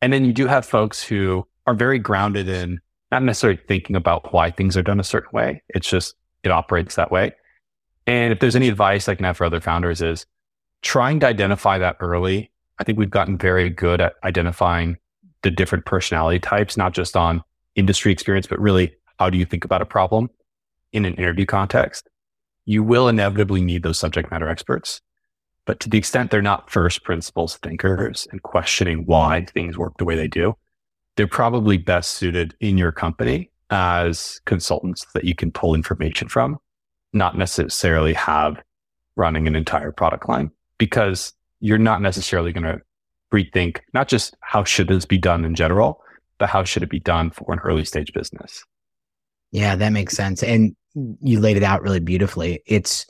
And 0.00 0.12
then 0.12 0.24
you 0.24 0.32
do 0.32 0.46
have 0.46 0.64
folks 0.64 1.02
who 1.02 1.46
are 1.66 1.74
very 1.74 1.98
grounded 1.98 2.48
in 2.48 2.80
not 3.10 3.22
necessarily 3.22 3.60
thinking 3.68 3.96
about 3.96 4.32
why 4.32 4.50
things 4.50 4.76
are 4.76 4.82
done 4.82 5.00
a 5.00 5.04
certain 5.04 5.30
way. 5.32 5.62
It's 5.70 5.88
just, 5.88 6.14
it 6.42 6.50
operates 6.50 6.94
that 6.94 7.10
way. 7.10 7.32
And 8.08 8.32
if 8.32 8.40
there's 8.40 8.56
any 8.56 8.68
advice 8.68 9.06
I 9.06 9.14
can 9.14 9.26
have 9.26 9.36
for 9.36 9.44
other 9.44 9.60
founders 9.60 10.00
is 10.00 10.24
trying 10.80 11.20
to 11.20 11.26
identify 11.26 11.76
that 11.76 11.98
early. 12.00 12.50
I 12.78 12.84
think 12.84 12.98
we've 12.98 13.10
gotten 13.10 13.36
very 13.36 13.68
good 13.68 14.00
at 14.00 14.14
identifying 14.24 14.96
the 15.42 15.50
different 15.50 15.84
personality 15.84 16.38
types, 16.38 16.78
not 16.78 16.94
just 16.94 17.18
on 17.18 17.42
industry 17.74 18.10
experience, 18.10 18.46
but 18.46 18.58
really 18.60 18.94
how 19.18 19.28
do 19.28 19.36
you 19.36 19.44
think 19.44 19.62
about 19.62 19.82
a 19.82 19.86
problem 19.86 20.30
in 20.92 21.04
an 21.04 21.16
interview 21.16 21.44
context? 21.44 22.08
You 22.64 22.82
will 22.82 23.08
inevitably 23.08 23.60
need 23.60 23.82
those 23.82 23.98
subject 23.98 24.30
matter 24.30 24.48
experts. 24.48 25.02
But 25.66 25.78
to 25.80 25.90
the 25.90 25.98
extent 25.98 26.30
they're 26.30 26.40
not 26.40 26.70
first 26.70 27.04
principles 27.04 27.58
thinkers 27.58 28.26
and 28.32 28.42
questioning 28.42 29.04
why 29.04 29.44
things 29.52 29.76
work 29.76 29.98
the 29.98 30.06
way 30.06 30.16
they 30.16 30.28
do, 30.28 30.56
they're 31.16 31.26
probably 31.26 31.76
best 31.76 32.12
suited 32.12 32.54
in 32.60 32.78
your 32.78 32.92
company 32.92 33.50
as 33.68 34.40
consultants 34.46 35.04
that 35.12 35.24
you 35.24 35.34
can 35.34 35.52
pull 35.52 35.74
information 35.74 36.26
from 36.26 36.56
not 37.12 37.36
necessarily 37.36 38.12
have 38.14 38.62
running 39.16 39.46
an 39.46 39.56
entire 39.56 39.92
product 39.92 40.28
line 40.28 40.50
because 40.78 41.32
you're 41.60 41.78
not 41.78 42.00
necessarily 42.00 42.52
going 42.52 42.64
to 42.64 42.80
rethink 43.32 43.80
not 43.92 44.08
just 44.08 44.36
how 44.40 44.64
should 44.64 44.88
this 44.88 45.04
be 45.04 45.18
done 45.18 45.44
in 45.44 45.54
general, 45.54 46.02
but 46.38 46.48
how 46.48 46.64
should 46.64 46.82
it 46.82 46.90
be 46.90 47.00
done 47.00 47.30
for 47.30 47.52
an 47.52 47.58
early 47.60 47.84
stage 47.84 48.12
business. 48.12 48.64
Yeah, 49.50 49.76
that 49.76 49.90
makes 49.90 50.14
sense. 50.14 50.42
And 50.42 50.76
you 50.94 51.40
laid 51.40 51.56
it 51.56 51.62
out 51.62 51.82
really 51.82 52.00
beautifully. 52.00 52.62
It's, 52.66 53.06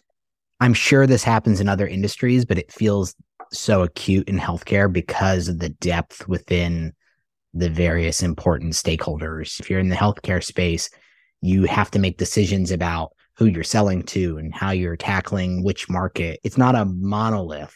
I'm 0.61 0.75
sure 0.75 1.07
this 1.07 1.25
happens 1.25 1.61
in 1.61 1.69
other 1.69 1.87
industries, 1.87 2.45
but 2.45 2.59
it 2.59 2.73
feels 2.73 3.15
so 3.53 3.83
acute 3.83 4.29
in 4.29 4.39
healthcare 4.39 4.93
because 4.93 5.49
of 5.49 5.59
the 5.59 5.71
depth 5.71 6.29
within 6.29 6.93
the 7.55 7.71
various 7.71 8.23
important 8.23 8.75
stakeholders. 8.75 9.59
If 9.61 9.71
you're 9.71 9.81
in 9.81 9.89
the 9.89 9.97
healthcare 9.97 10.43
space, 10.43 10.91
you 11.41 11.65
have 11.65 11.91
to 11.93 11.99
make 11.99 12.19
decisions 12.19 12.71
about 12.71 13.13
who 13.39 13.47
you're 13.47 13.63
selling 13.63 14.03
to 14.03 14.37
and 14.37 14.53
how 14.53 14.73
you're 14.73 14.97
tackling 14.97 15.63
which 15.63 15.89
market. 15.89 16.41
It's 16.43 16.59
not 16.59 16.75
a 16.75 16.85
monolith. 16.85 17.75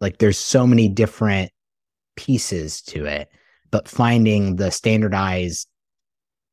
Like 0.00 0.18
there's 0.18 0.38
so 0.38 0.66
many 0.66 0.88
different 0.88 1.50
pieces 2.16 2.80
to 2.82 3.04
it, 3.04 3.28
but 3.72 3.88
finding 3.88 4.54
the 4.54 4.70
standardized 4.70 5.68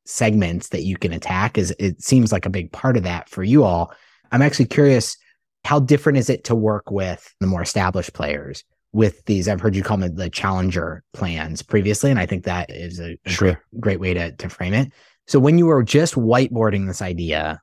segments 0.06 0.70
that 0.70 0.82
you 0.82 0.98
can 0.98 1.14
attack 1.14 1.60
is 1.60 1.74
it 1.78 2.02
seems 2.02 2.32
like 2.32 2.48
a 2.48 2.50
big 2.50 2.72
part 2.72 2.98
of 2.98 3.04
that 3.04 3.30
for 3.30 3.44
you 3.44 3.64
all. 3.64 3.94
I'm 4.32 4.42
actually 4.42 4.66
curious 4.66 5.18
how 5.64 5.80
different 5.80 6.18
is 6.18 6.30
it 6.30 6.44
to 6.46 6.56
work 6.56 6.90
with 6.90 7.32
the 7.40 7.48
more 7.48 7.62
established 7.62 8.14
players 8.14 8.64
with 8.92 9.24
these 9.26 9.48
I've 9.48 9.62
heard 9.62 9.76
you 9.76 9.84
call 9.84 9.98
them 9.98 10.16
the 10.16 10.30
challenger 10.30 11.04
plans 11.14 11.62
previously 11.62 12.10
and 12.10 12.20
I 12.20 12.26
think 12.26 12.46
that 12.46 12.72
is 12.72 13.00
a, 13.00 13.18
sure. 13.28 13.62
great 13.80 13.80
great 13.80 14.00
way 14.00 14.14
to 14.16 14.32
to 14.32 14.50
frame 14.50 14.74
it 14.74 14.92
So 15.28 15.40
when 15.40 15.60
you 15.60 15.68
were 15.68 15.84
just 15.84 16.16
whiteboarding 16.16 16.88
this 16.88 17.02
idea, 17.02 17.62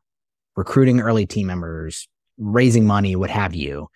recruiting 0.59 1.01
early 1.01 1.25
team 1.25 1.47
members, 1.47 2.09
raising 2.37 2.85
money, 2.85 3.15
what 3.15 3.31
have 3.31 3.55
you, 3.55 3.89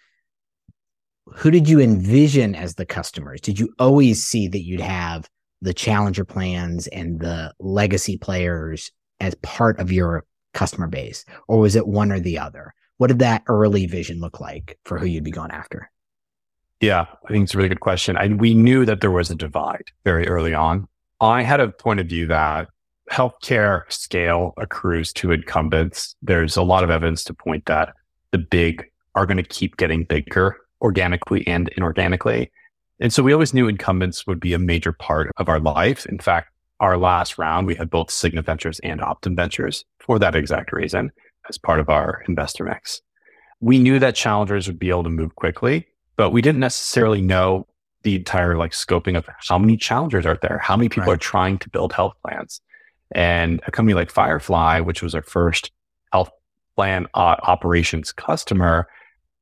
who 1.35 1.51
did 1.51 1.69
you 1.69 1.81
envision 1.81 2.55
as 2.55 2.77
the 2.77 2.87
customers? 2.87 3.41
Did 3.41 3.59
you 3.59 3.75
always 3.81 4.23
see 4.23 4.47
that 4.47 4.63
you'd 4.63 4.81
have 4.81 5.29
the 5.61 5.75
challenger 5.75 6.25
plans 6.25 6.87
and 6.87 7.19
the 7.19 7.53
legacy 7.59 8.17
players 8.17 8.93
as 9.19 9.35
part 9.43 9.81
of 9.81 9.91
your 9.91 10.25
customer 10.55 10.87
base, 10.87 11.25
or 11.49 11.59
was 11.59 11.75
it 11.75 11.89
one 11.89 12.13
or 12.13 12.21
the 12.21 12.39
other? 12.39 12.73
What 12.97 13.09
did 13.09 13.19
that 13.19 13.43
early 13.49 13.87
vision 13.87 14.21
look 14.21 14.39
like 14.39 14.79
for 14.85 15.01
who 15.01 15.07
you'd 15.07 15.25
be 15.25 15.33
going 15.33 15.51
after? 15.51 15.91
Yeah, 16.81 17.07
I 17.25 17.33
think 17.33 17.43
it's 17.43 17.55
a 17.55 17.57
really 17.57 17.71
good 17.71 17.81
question. 17.81 18.17
And 18.17 18.41
we 18.41 18.55
knew 18.55 18.85
that 18.85 19.01
there 19.01 19.11
was 19.11 19.33
a 19.33 19.35
divide 19.35 19.91
very 20.05 20.29
early 20.29 20.55
on. 20.55 20.87
I 21.21 21.43
had 21.43 21.59
a 21.59 21.73
point 21.73 21.99
of 21.99 22.07
view 22.07 22.29
that 22.29 22.69
healthcare 23.13 23.83
scale 23.93 24.55
accrues 24.57 25.13
to 25.13 25.33
incumbents. 25.33 26.17
There's 26.23 26.57
a 26.57 26.63
lot 26.63 26.83
of 26.83 26.91
evidence 26.91 27.25
to 27.25 27.35
point 27.35 27.67
that 27.67 27.95
the 28.31 28.39
big 28.39 28.91
are 29.15 29.27
going 29.27 29.37
to 29.37 29.43
keep 29.43 29.77
getting 29.77 30.05
bigger 30.05 30.57
organically 30.81 31.47
and 31.47 31.71
inorganically. 31.77 32.51
And 33.01 33.13
so 33.13 33.23
we 33.23 33.33
always 33.33 33.53
knew 33.53 33.69
incumbents 33.69 34.27
would 34.27 34.41
be 34.41 34.55
a 34.55 34.59
major 34.59 34.93
part 34.93 35.31
of 35.37 35.49
our 35.49 35.61
life. 35.61 36.07
In 36.07 36.19
fact, 36.19 36.49
our 36.81 36.97
last 36.97 37.37
round, 37.37 37.67
we 37.67 37.75
had 37.75 37.91
both 37.91 38.09
Cigna 38.09 38.45
Ventures 38.45 38.81
and 38.81 39.01
Optum 39.01 39.37
Ventures 39.37 39.85
for 40.01 40.19
that 40.19 40.35
exact 40.35 40.73
reason 40.73 41.13
as 41.49 41.59
part 41.59 41.81
of 41.81 41.91
our 41.91 42.23
investor 42.27 42.65
mix. 42.65 43.03
We 43.61 43.79
knew 43.79 43.99
that 43.99 44.15
challengers 44.15 44.67
would 44.67 44.79
be 44.79 44.89
able 44.89 45.05
to 45.05 45.11
move 45.11 45.37
quickly, 45.37 45.87
but 46.17 46.31
we 46.31 46.43
didn't 46.43 46.61
necessarily 46.61 47.21
know 47.21 47.67
the 48.03 48.17
entire 48.17 48.57
like 48.57 48.73
scoping 48.73 49.17
of 49.17 49.29
how 49.49 49.59
many 49.59 49.77
challengers 49.77 50.27
are 50.27 50.39
there, 50.43 50.59
how 50.59 50.77
many 50.77 50.89
people 50.89 51.09
right. 51.09 51.15
are 51.15 51.19
trying 51.19 51.59
to 51.59 51.71
build 51.71 51.93
health 51.93 52.15
plans. 52.27 52.61
And 53.15 53.61
a 53.67 53.71
company 53.71 53.95
like 53.95 54.11
Firefly, 54.11 54.81
which 54.81 55.03
was 55.03 55.15
our 55.15 55.23
first 55.23 55.71
health 56.13 56.31
plan 56.77 57.07
uh, 57.15 57.37
operations 57.43 58.13
customer, 58.13 58.89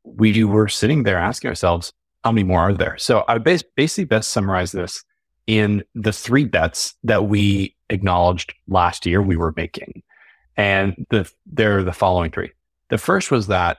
we 0.05 0.45
were 0.45 0.69
sitting 0.69 1.05
there 1.05 1.19
asking 1.19 1.49
ourselves, 1.49 1.93
how 2.25 2.33
many 2.33 2.45
more 2.45 2.61
are 2.61 2.75
there? 2.75 2.99
So 2.99 3.25
I 3.29 3.35
would 3.35 3.45
basically 3.45 4.05
best 4.05 4.31
summarize 4.31 4.73
this 4.73 5.03
in 5.47 5.83
the 5.95 6.13
three 6.13 6.45
bets 6.45 6.95
that 7.05 7.27
we 7.27 7.75
acknowledged 7.89 8.55
last 8.69 9.07
year 9.07 9.23
we 9.23 9.37
were 9.37 9.55
making. 9.57 10.03
And 10.57 11.07
the, 11.11 11.31
they're 11.47 11.83
the 11.83 11.93
following 11.93 12.31
three. 12.31 12.51
The 12.89 12.99
first 12.99 13.31
was 13.31 13.47
that 13.47 13.79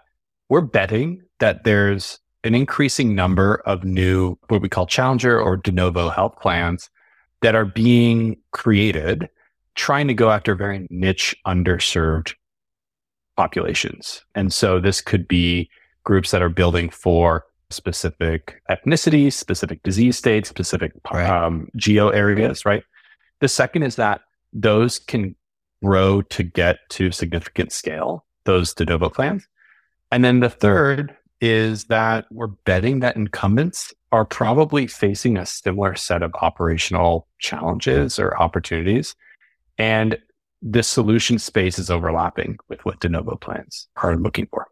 we're 0.49 0.61
betting 0.61 1.21
that 1.39 1.63
there's 1.63 2.19
an 2.43 2.55
increasing 2.55 3.13
number 3.13 3.61
of 3.65 3.83
new, 3.83 4.37
what 4.47 4.61
we 4.61 4.69
call 4.69 4.87
challenger 4.87 5.39
or 5.39 5.57
de 5.57 5.71
novo 5.71 6.09
health 6.09 6.39
plans 6.41 6.89
that 7.41 7.55
are 7.55 7.65
being 7.65 8.37
created, 8.51 9.29
trying 9.75 10.07
to 10.07 10.13
go 10.13 10.31
after 10.31 10.55
very 10.55 10.87
niche, 10.89 11.35
underserved 11.45 12.33
populations. 13.37 14.23
And 14.35 14.53
so 14.53 14.79
this 14.79 15.01
could 15.01 15.27
be 15.27 15.69
groups 16.03 16.31
that 16.31 16.41
are 16.41 16.49
building 16.49 16.89
for 16.89 17.45
specific 17.69 18.61
ethnicities, 18.69 19.33
specific 19.33 19.81
disease 19.83 20.17
states, 20.17 20.49
specific 20.49 20.91
right. 21.13 21.29
um, 21.29 21.69
geo 21.75 22.09
areas, 22.09 22.65
right? 22.65 22.83
The 23.39 23.47
second 23.47 23.83
is 23.83 23.95
that 23.95 24.21
those 24.53 24.99
can 24.99 25.35
grow 25.83 26.21
to 26.23 26.43
get 26.43 26.77
to 26.89 27.11
significant 27.11 27.71
scale, 27.71 28.25
those 28.43 28.73
de 28.73 28.85
novo 28.85 29.09
plans. 29.09 29.47
And 30.11 30.23
then 30.23 30.41
the 30.41 30.49
third 30.49 31.15
is 31.39 31.85
that 31.85 32.25
we're 32.29 32.47
betting 32.47 32.99
that 32.99 33.15
incumbents 33.15 33.93
are 34.11 34.25
probably 34.25 34.85
facing 34.85 35.37
a 35.37 35.45
similar 35.45 35.95
set 35.95 36.21
of 36.21 36.35
operational 36.41 37.27
challenges 37.39 38.19
or 38.19 38.37
opportunities. 38.39 39.15
And 39.81 40.19
the 40.61 40.83
solution 40.83 41.39
space 41.39 41.79
is 41.79 41.89
overlapping 41.89 42.59
with 42.69 42.85
what 42.85 42.99
de 42.99 43.09
novo 43.09 43.35
plans 43.35 43.87
are 43.95 44.15
looking 44.15 44.45
for. 44.45 44.67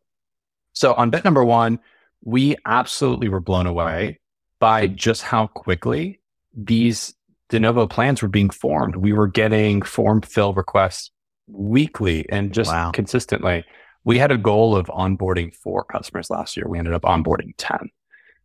So 0.74 0.94
on 0.94 1.10
bet 1.10 1.26
number 1.26 1.44
one, 1.44 1.80
we 2.24 2.56
absolutely 2.68 3.28
were 3.28 3.40
blown 3.40 3.66
away 3.66 4.20
by 4.60 4.86
just 4.86 5.24
how 5.24 5.48
quickly 5.48 6.20
these 6.56 7.16
de 7.50 7.60
novo 7.60 7.88
plans 7.88 8.22
were 8.22 8.28
being 8.28 8.52
formed. 8.52 8.98
We 8.98 9.12
were 9.12 9.26
getting 9.26 9.82
form 9.82 10.22
fill 10.22 10.54
requests 10.54 11.10
weekly 11.48 12.30
and 12.30 12.54
just 12.54 12.72
wow. 12.72 12.92
consistently. 12.92 13.66
We 14.04 14.20
had 14.20 14.32
a 14.32 14.38
goal 14.38 14.76
of 14.76 14.86
onboarding 14.88 15.56
four 15.56 15.86
customers 15.86 16.30
last 16.30 16.56
year. 16.56 16.68
We 16.68 16.78
ended 16.78 16.94
up 16.94 17.02
onboarding 17.02 17.54
10. 17.58 17.90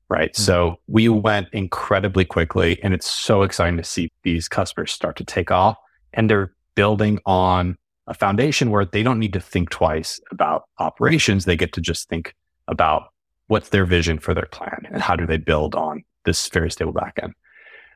Right. 0.08 0.32
Mm-hmm. 0.32 0.42
So 0.42 0.76
we 0.86 1.10
went 1.10 1.48
incredibly 1.52 2.24
quickly 2.24 2.82
and 2.82 2.94
it's 2.94 3.10
so 3.10 3.42
exciting 3.42 3.76
to 3.76 3.84
see 3.84 4.10
these 4.22 4.48
customers 4.48 4.92
start 4.92 5.16
to 5.16 5.24
take 5.24 5.50
off 5.50 5.76
and 6.14 6.30
they're 6.30 6.54
building 6.74 7.18
on 7.26 7.76
a 8.06 8.14
foundation 8.14 8.70
where 8.70 8.84
they 8.84 9.02
don't 9.02 9.18
need 9.18 9.32
to 9.32 9.40
think 9.40 9.70
twice 9.70 10.20
about 10.30 10.64
operations. 10.78 11.44
They 11.44 11.56
get 11.56 11.72
to 11.74 11.80
just 11.80 12.08
think 12.08 12.34
about 12.68 13.04
what's 13.46 13.70
their 13.70 13.84
vision 13.84 14.18
for 14.18 14.34
their 14.34 14.46
plan 14.46 14.86
and 14.90 15.02
how 15.02 15.16
do 15.16 15.26
they 15.26 15.36
build 15.36 15.74
on 15.74 16.02
this 16.24 16.48
very 16.48 16.70
stable 16.70 16.92
backend. 16.92 17.32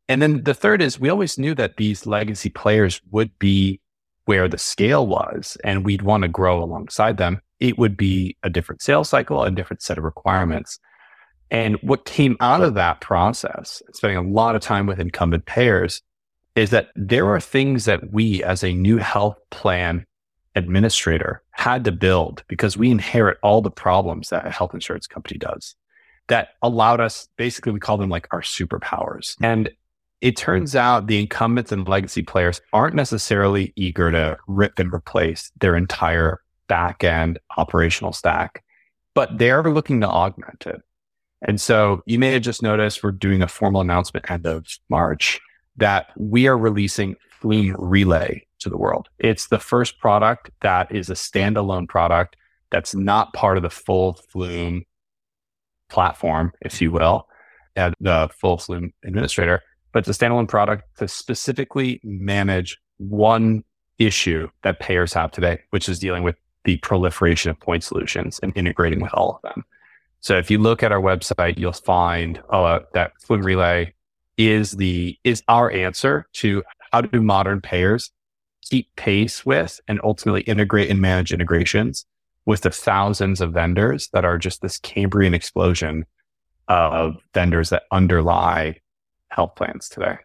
And 0.09 0.23
then 0.23 0.43
the 0.45 0.55
third 0.55 0.81
is 0.81 0.99
we 0.99 1.11
always 1.11 1.39
knew 1.39 1.55
that 1.55 1.77
these 1.77 2.07
legacy 2.07 2.49
players 2.49 3.01
would 3.11 3.39
be 3.39 3.81
where 4.25 4.49
the 4.49 4.59
scale 4.59 5.07
was 5.07 5.57
and 5.65 5.85
we'd 5.85 6.03
want 6.03 6.23
to 6.23 6.29
grow 6.29 6.63
alongside 6.63 7.17
them. 7.19 7.41
It 7.61 7.79
would 7.79 7.97
be 7.97 8.37
a 8.43 8.51
different 8.51 8.83
sales 8.83 9.09
cycle, 9.09 9.43
a 9.43 9.51
different 9.51 9.83
set 9.83 9.99
of 9.99 10.05
requirements. 10.05 10.79
And 11.51 11.77
what 11.77 12.05
came 12.05 12.37
out 12.41 12.63
of 12.63 12.75
that 12.75 13.01
process, 13.01 13.83
spending 13.93 14.19
a 14.19 14.31
lot 14.31 14.55
of 14.55 14.61
time 14.61 14.87
with 14.87 15.01
incumbent 15.01 15.47
payers, 15.47 16.03
is 16.59 16.71
that 16.71 16.89
there 16.97 17.27
are 17.29 17.41
things 17.41 17.85
that 17.85 18.13
we 18.13 18.43
as 18.43 18.63
a 18.65 18.73
new 18.73 18.99
health 18.99 19.39
plan 19.51 20.05
administrator 20.55 21.43
had 21.53 21.85
to 21.85 21.93
build 21.93 22.43
because 22.49 22.77
we 22.77 22.91
inherit 22.91 23.39
all 23.43 23.63
the 23.63 23.71
problems 23.71 24.31
that 24.31 24.47
a 24.47 24.51
health 24.51 24.75
insurance 24.75 25.07
company 25.07 25.39
does 25.39 25.77
that 26.29 26.49
allowed 26.63 27.01
us 27.01 27.29
basically 27.37 27.73
we 27.73 27.81
call 27.81 27.97
them 27.97 28.11
like 28.11 28.27
our 28.33 28.43
superpowers. 28.43 29.37
And 29.41 29.71
it 30.21 30.37
turns 30.37 30.75
out 30.75 31.07
the 31.07 31.21
incumbents 31.21 31.71
and 31.71 31.87
legacy 31.87 32.23
players 32.23 32.61
aren't 32.73 32.97
necessarily 32.97 33.73
eager 33.77 34.11
to 34.11 34.37
rip 34.49 34.79
and 34.79 34.93
replace 34.93 35.53
their 35.61 35.77
entire 35.77 36.43
back 36.67 37.05
end 37.05 37.39
operational 37.57 38.13
stack 38.13 38.63
but 39.19 39.37
they're 39.37 39.65
looking 39.65 40.01
to 40.01 40.07
augment 40.07 40.65
it. 40.65 40.81
And 41.43 41.61
so 41.61 42.03
you 42.07 42.21
may 42.21 42.31
have 42.35 42.43
just 42.43 42.63
noticed 42.63 43.03
we're 43.03 43.11
doing 43.11 43.43
a 43.43 43.49
formal 43.49 43.81
announcement 43.81 44.31
end 44.31 44.47
of 44.47 44.65
march 44.89 45.41
that 45.79 46.11
we 46.17 46.47
are 46.47 46.59
releasing 46.59 47.17
Flume 47.41 47.75
Relay 47.79 48.47
to 48.61 48.69
the 48.69 48.77
world. 48.77 49.09
It's 49.19 49.49
the 49.49 49.59
first 49.59 49.99
product 49.99 50.51
that 50.61 50.93
is 50.93 51.09
a 51.09 51.15
standalone 51.15 51.89
product 51.89 52.37
that's 52.71 52.95
not 52.95 53.33
part 53.33 53.57
of 53.57 53.63
the 53.63 53.71
full 53.71 54.15
Flume 54.15 54.85
platform, 55.89 56.53
if 56.61 56.83
you 56.83 56.91
will, 56.91 57.27
and 57.77 57.95
the 58.01 58.29
full 58.39 58.59
Flume 58.59 58.93
administrator, 59.05 59.63
but 59.93 60.07
it's 60.07 60.21
a 60.21 60.25
standalone 60.25 60.49
product 60.49 60.85
to 60.99 61.09
specifically 61.09 62.01
manage 62.03 62.77
one 62.99 63.65
issue 63.99 64.49
that 64.63 64.81
payers 64.81 65.13
have 65.13 65.31
today, 65.31 65.61
which 65.71 65.89
is 65.89 65.99
dealing 65.99 66.23
with 66.23 66.37
the 66.65 66.77
proliferation 66.79 67.51
of 67.51 67.59
point 67.61 67.85
solutions 67.85 68.39
and 68.43 68.53
integrating 68.57 69.01
with 69.01 69.15
all 69.15 69.37
of 69.37 69.43
them. 69.43 69.65
So 70.21 70.37
if 70.37 70.51
you 70.51 70.59
look 70.59 70.83
at 70.83 70.93
our 70.93 71.01
website, 71.01 71.57
you'll 71.57 71.73
find 71.73 72.43
uh, 72.51 72.81
that 72.93 73.13
Flume 73.21 73.43
Relay 73.43 73.95
is 74.39 74.73
the 74.73 75.19
is 75.25 75.43
our 75.49 75.71
answer 75.71 76.27
to 76.33 76.63
how 76.93 77.03
do 77.03 77.21
modern 77.21 77.61
payers 77.61 78.11
keep 78.63 78.95
pace 78.97 79.45
with 79.45 79.81
and 79.89 80.01
ultimately 80.03 80.43
integrate 80.43 80.91
and 80.91 81.01
manage 81.01 81.33
integrations 81.33 82.07
with 82.47 82.63
the 82.63 82.71
thousands 82.71 83.41
of 83.41 83.53
vendors 83.53 84.09
that 84.13 84.25
are 84.25 84.39
just 84.39 84.63
this 84.63 84.79
Cambrian 84.79 85.35
explosion 85.35 86.07
of 86.69 87.17
vendors 87.35 87.71
that 87.71 87.83
underlie 87.93 88.77
health 89.29 89.55
plans 89.55 89.89
today. 89.89 90.17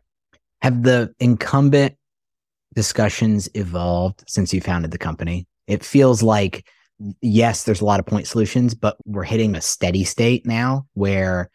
Have 0.61 0.83
the 0.83 1.13
incumbent 1.19 1.95
discussions 2.73 3.49
evolved 3.53 4.23
since 4.27 4.53
you 4.53 4.61
founded 4.61 4.91
the 4.91 4.97
company? 4.97 5.47
It 5.67 5.83
feels 5.83 6.23
like, 6.23 6.65
yes, 7.21 7.63
there's 7.63 7.81
a 7.81 7.85
lot 7.85 7.99
of 7.99 8.05
point 8.05 8.27
solutions, 8.27 8.73
but 8.73 8.97
we're 9.05 9.23
hitting 9.23 9.55
a 9.55 9.61
steady 9.61 10.03
state 10.03 10.45
now 10.45 10.85
where 10.93 11.49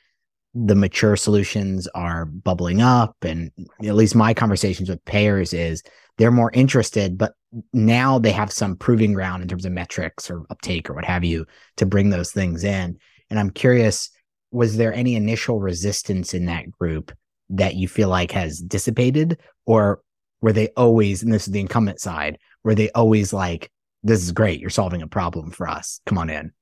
the 0.67 0.75
mature 0.75 1.17
solutions 1.17 1.87
are 1.95 2.25
bubbling 2.25 2.83
up. 2.83 3.17
And 3.23 3.51
at 3.85 3.95
least 3.95 4.15
my 4.15 4.35
conversations 4.35 4.89
with 4.89 5.05
payers 5.05 5.53
is 5.53 5.83
they're 6.17 6.31
more 6.31 6.51
interested, 6.53 7.17
but 7.17 7.35
now 7.73 8.19
they 8.19 8.33
have 8.33 8.53
some 8.53 8.77
proving 8.77 9.13
ground 9.13 9.43
in 9.43 9.49
terms 9.49 9.65
of 9.65 9.73
metrics 9.73 10.31
or 10.31 10.45
uptake 10.51 10.91
or 10.91 10.95
what 10.95 11.05
have 11.05 11.25
you 11.25 11.47
to 11.77 11.87
bring 11.87 12.11
those 12.11 12.33
things 12.33 12.65
in. 12.65 12.99
And 13.31 13.39
I'm 13.39 13.51
curious, 13.51 14.11
was 14.51 14.77
there 14.77 14.93
any 14.93 15.15
initial 15.15 15.61
resistance 15.61 16.35
in 16.35 16.47
that 16.47 16.71
group 16.71 17.13
that 17.51 17.77
you 17.77 17.87
feel 17.87 18.09
like 18.09 18.33
has 18.33 18.59
dissipated? 18.59 19.39
Or 19.65 20.01
were 20.41 20.53
they 20.53 20.69
always, 20.77 21.23
and 21.23 21.33
this 21.33 21.47
is 21.47 21.53
the 21.53 21.61
incumbent 21.61 22.01
side, 22.01 22.39
were 22.65 22.75
they 22.75 22.91
always 22.91 23.33
like, 23.33 23.71
this 24.03 24.23
is 24.23 24.33
great, 24.33 24.61
you're 24.61 24.71
solving 24.71 25.03
a 25.03 25.09
problem 25.09 25.51
for 25.51 25.69
us, 25.69 26.01
come 26.07 26.19
on 26.19 26.31
in? 26.31 26.53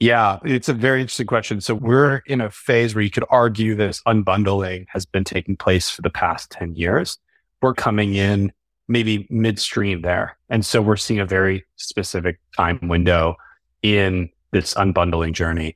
Yeah, 0.00 0.38
it's 0.44 0.68
a 0.68 0.74
very 0.74 1.00
interesting 1.00 1.26
question. 1.26 1.60
So 1.60 1.74
we're 1.74 2.22
in 2.26 2.40
a 2.40 2.50
phase 2.50 2.94
where 2.94 3.02
you 3.02 3.10
could 3.10 3.24
argue 3.30 3.74
this 3.74 4.02
unbundling 4.06 4.86
has 4.88 5.06
been 5.06 5.24
taking 5.24 5.56
place 5.56 5.88
for 5.88 6.02
the 6.02 6.10
past 6.10 6.50
10 6.50 6.74
years 6.74 7.18
we're 7.64 7.74
coming 7.74 8.14
in 8.14 8.52
maybe 8.88 9.26
midstream 9.30 10.02
there. 10.02 10.36
And 10.50 10.66
so 10.66 10.82
we're 10.82 10.96
seeing 10.96 11.18
a 11.18 11.24
very 11.24 11.64
specific 11.76 12.38
time 12.54 12.78
window 12.88 13.36
in 13.82 14.28
this 14.52 14.74
unbundling 14.74 15.32
journey. 15.32 15.74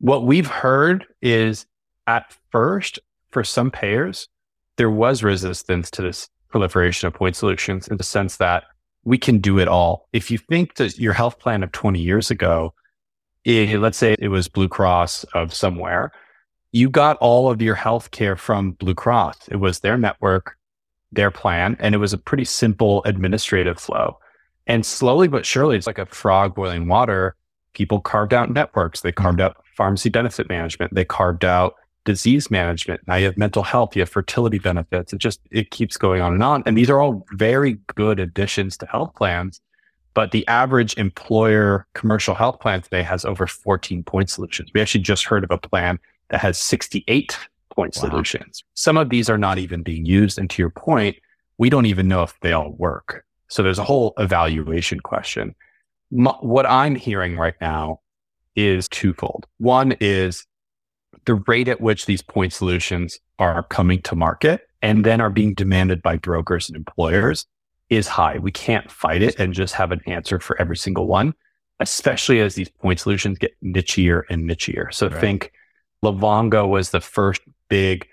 What 0.00 0.26
we've 0.26 0.48
heard 0.48 1.06
is 1.22 1.66
at 2.08 2.34
first, 2.50 2.98
for 3.30 3.44
some 3.44 3.70
payers, 3.70 4.28
there 4.76 4.90
was 4.90 5.22
resistance 5.22 5.88
to 5.92 6.02
this 6.02 6.28
proliferation 6.48 7.06
of 7.06 7.14
point 7.14 7.36
solutions 7.36 7.86
in 7.86 7.96
the 7.96 8.02
sense 8.02 8.38
that 8.38 8.64
we 9.04 9.16
can 9.16 9.38
do 9.38 9.60
it 9.60 9.68
all. 9.68 10.08
If 10.12 10.32
you 10.32 10.38
think 10.38 10.74
that 10.74 10.98
your 10.98 11.12
health 11.12 11.38
plan 11.38 11.62
of 11.62 11.70
20 11.70 12.00
years 12.00 12.32
ago, 12.32 12.74
it, 13.44 13.78
let's 13.78 13.98
say 13.98 14.16
it 14.18 14.28
was 14.28 14.48
Blue 14.48 14.68
Cross 14.68 15.24
of 15.34 15.54
somewhere, 15.54 16.12
you 16.72 16.88
got 16.88 17.16
all 17.18 17.50
of 17.50 17.60
your 17.60 17.74
health 17.74 18.10
care 18.10 18.36
from 18.36 18.72
Blue 18.72 18.94
Cross. 18.94 19.48
It 19.48 19.56
was 19.56 19.80
their 19.80 19.98
network, 19.98 20.56
their 21.10 21.30
plan, 21.30 21.76
and 21.80 21.94
it 21.94 21.98
was 21.98 22.12
a 22.12 22.18
pretty 22.18 22.44
simple 22.44 23.02
administrative 23.04 23.78
flow. 23.78 24.18
And 24.66 24.86
slowly 24.86 25.26
but 25.26 25.44
surely, 25.44 25.76
it's 25.76 25.86
like 25.86 25.98
a 25.98 26.06
frog 26.06 26.54
boiling 26.54 26.86
water. 26.86 27.34
People 27.72 28.00
carved 28.00 28.32
out 28.32 28.52
networks. 28.52 29.00
They 29.00 29.12
carved 29.12 29.40
out 29.40 29.56
pharmacy 29.76 30.10
benefit 30.10 30.48
management. 30.48 30.94
They 30.94 31.04
carved 31.04 31.44
out 31.44 31.74
disease 32.04 32.50
management. 32.50 33.00
Now 33.06 33.16
you 33.16 33.26
have 33.26 33.36
mental 33.36 33.62
health, 33.62 33.94
you 33.94 34.02
have 34.02 34.08
fertility 34.08 34.58
benefits. 34.58 35.12
It 35.12 35.18
just, 35.18 35.40
it 35.50 35.70
keeps 35.70 35.96
going 35.96 36.22
on 36.22 36.32
and 36.32 36.42
on. 36.42 36.62
And 36.66 36.76
these 36.76 36.90
are 36.90 37.00
all 37.00 37.26
very 37.32 37.78
good 37.94 38.20
additions 38.20 38.76
to 38.78 38.86
health 38.86 39.14
plans. 39.14 39.60
But 40.14 40.32
the 40.32 40.46
average 40.48 40.96
employer 40.96 41.86
commercial 41.94 42.34
health 42.34 42.60
plan 42.60 42.82
today 42.82 43.02
has 43.02 43.24
over 43.24 43.46
14 43.46 44.02
point 44.02 44.30
solutions. 44.30 44.70
We 44.74 44.80
actually 44.80 45.02
just 45.02 45.24
heard 45.24 45.44
of 45.44 45.50
a 45.50 45.58
plan 45.58 45.98
that 46.30 46.40
has 46.40 46.58
68 46.58 47.38
point 47.74 47.96
wow. 47.96 48.08
solutions. 48.08 48.64
Some 48.74 48.96
of 48.96 49.10
these 49.10 49.30
are 49.30 49.38
not 49.38 49.58
even 49.58 49.82
being 49.82 50.04
used. 50.04 50.38
And 50.38 50.50
to 50.50 50.62
your 50.62 50.70
point, 50.70 51.16
we 51.58 51.70
don't 51.70 51.86
even 51.86 52.08
know 52.08 52.22
if 52.22 52.38
they 52.40 52.52
all 52.52 52.72
work. 52.72 53.24
So 53.48 53.62
there's 53.62 53.78
a 53.78 53.84
whole 53.84 54.14
evaluation 54.18 55.00
question. 55.00 55.54
what 56.10 56.66
I'm 56.66 56.94
hearing 56.94 57.36
right 57.36 57.54
now 57.60 58.00
is 58.56 58.88
twofold. 58.88 59.46
One 59.58 59.92
is 60.00 60.46
the 61.24 61.34
rate 61.34 61.68
at 61.68 61.80
which 61.80 62.06
these 62.06 62.22
point 62.22 62.52
solutions 62.52 63.18
are 63.38 63.62
coming 63.64 64.02
to 64.02 64.16
market 64.16 64.68
and 64.82 65.04
then 65.04 65.20
are 65.20 65.30
being 65.30 65.54
demanded 65.54 66.02
by 66.02 66.16
brokers 66.16 66.68
and 66.68 66.76
employers 66.76 67.46
is 67.90 68.06
high. 68.06 68.38
We 68.38 68.52
can't 68.52 68.90
fight 68.90 69.22
it 69.22 69.38
and 69.38 69.52
just 69.52 69.74
have 69.74 69.92
an 69.92 70.00
answer 70.06 70.38
for 70.38 70.60
every 70.60 70.76
single 70.76 71.06
one, 71.06 71.34
especially 71.80 72.40
as 72.40 72.54
these 72.54 72.68
point 72.68 73.00
solutions 73.00 73.38
get 73.38 73.52
nichier 73.62 74.22
and 74.30 74.48
nichier. 74.48 74.94
So 74.94 75.08
right. 75.08 75.20
think 75.20 75.52
Livongo 76.04 76.68
was 76.68 76.90
the 76.90 77.00
first 77.00 77.42
big, 77.68 78.06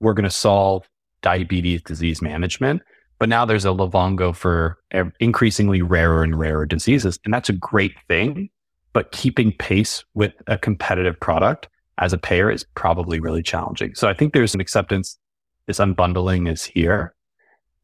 we're 0.00 0.14
going 0.14 0.24
to 0.24 0.30
solve 0.30 0.88
diabetes 1.20 1.82
disease 1.82 2.22
management. 2.22 2.82
But 3.18 3.28
now 3.28 3.44
there's 3.44 3.64
a 3.64 3.68
Livongo 3.68 4.34
for 4.34 4.78
increasingly 5.20 5.82
rarer 5.82 6.22
and 6.22 6.38
rarer 6.38 6.66
diseases. 6.66 7.18
And 7.24 7.32
that's 7.32 7.48
a 7.48 7.54
great 7.54 7.94
thing. 8.08 8.50
But 8.92 9.12
keeping 9.12 9.52
pace 9.52 10.04
with 10.14 10.32
a 10.46 10.56
competitive 10.56 11.18
product 11.18 11.68
as 11.98 12.12
a 12.12 12.18
payer 12.18 12.50
is 12.50 12.64
probably 12.74 13.20
really 13.20 13.42
challenging. 13.42 13.94
So 13.94 14.08
I 14.08 14.14
think 14.14 14.32
there's 14.32 14.54
an 14.54 14.60
acceptance. 14.60 15.18
This 15.66 15.78
unbundling 15.78 16.50
is 16.50 16.64
here. 16.64 17.13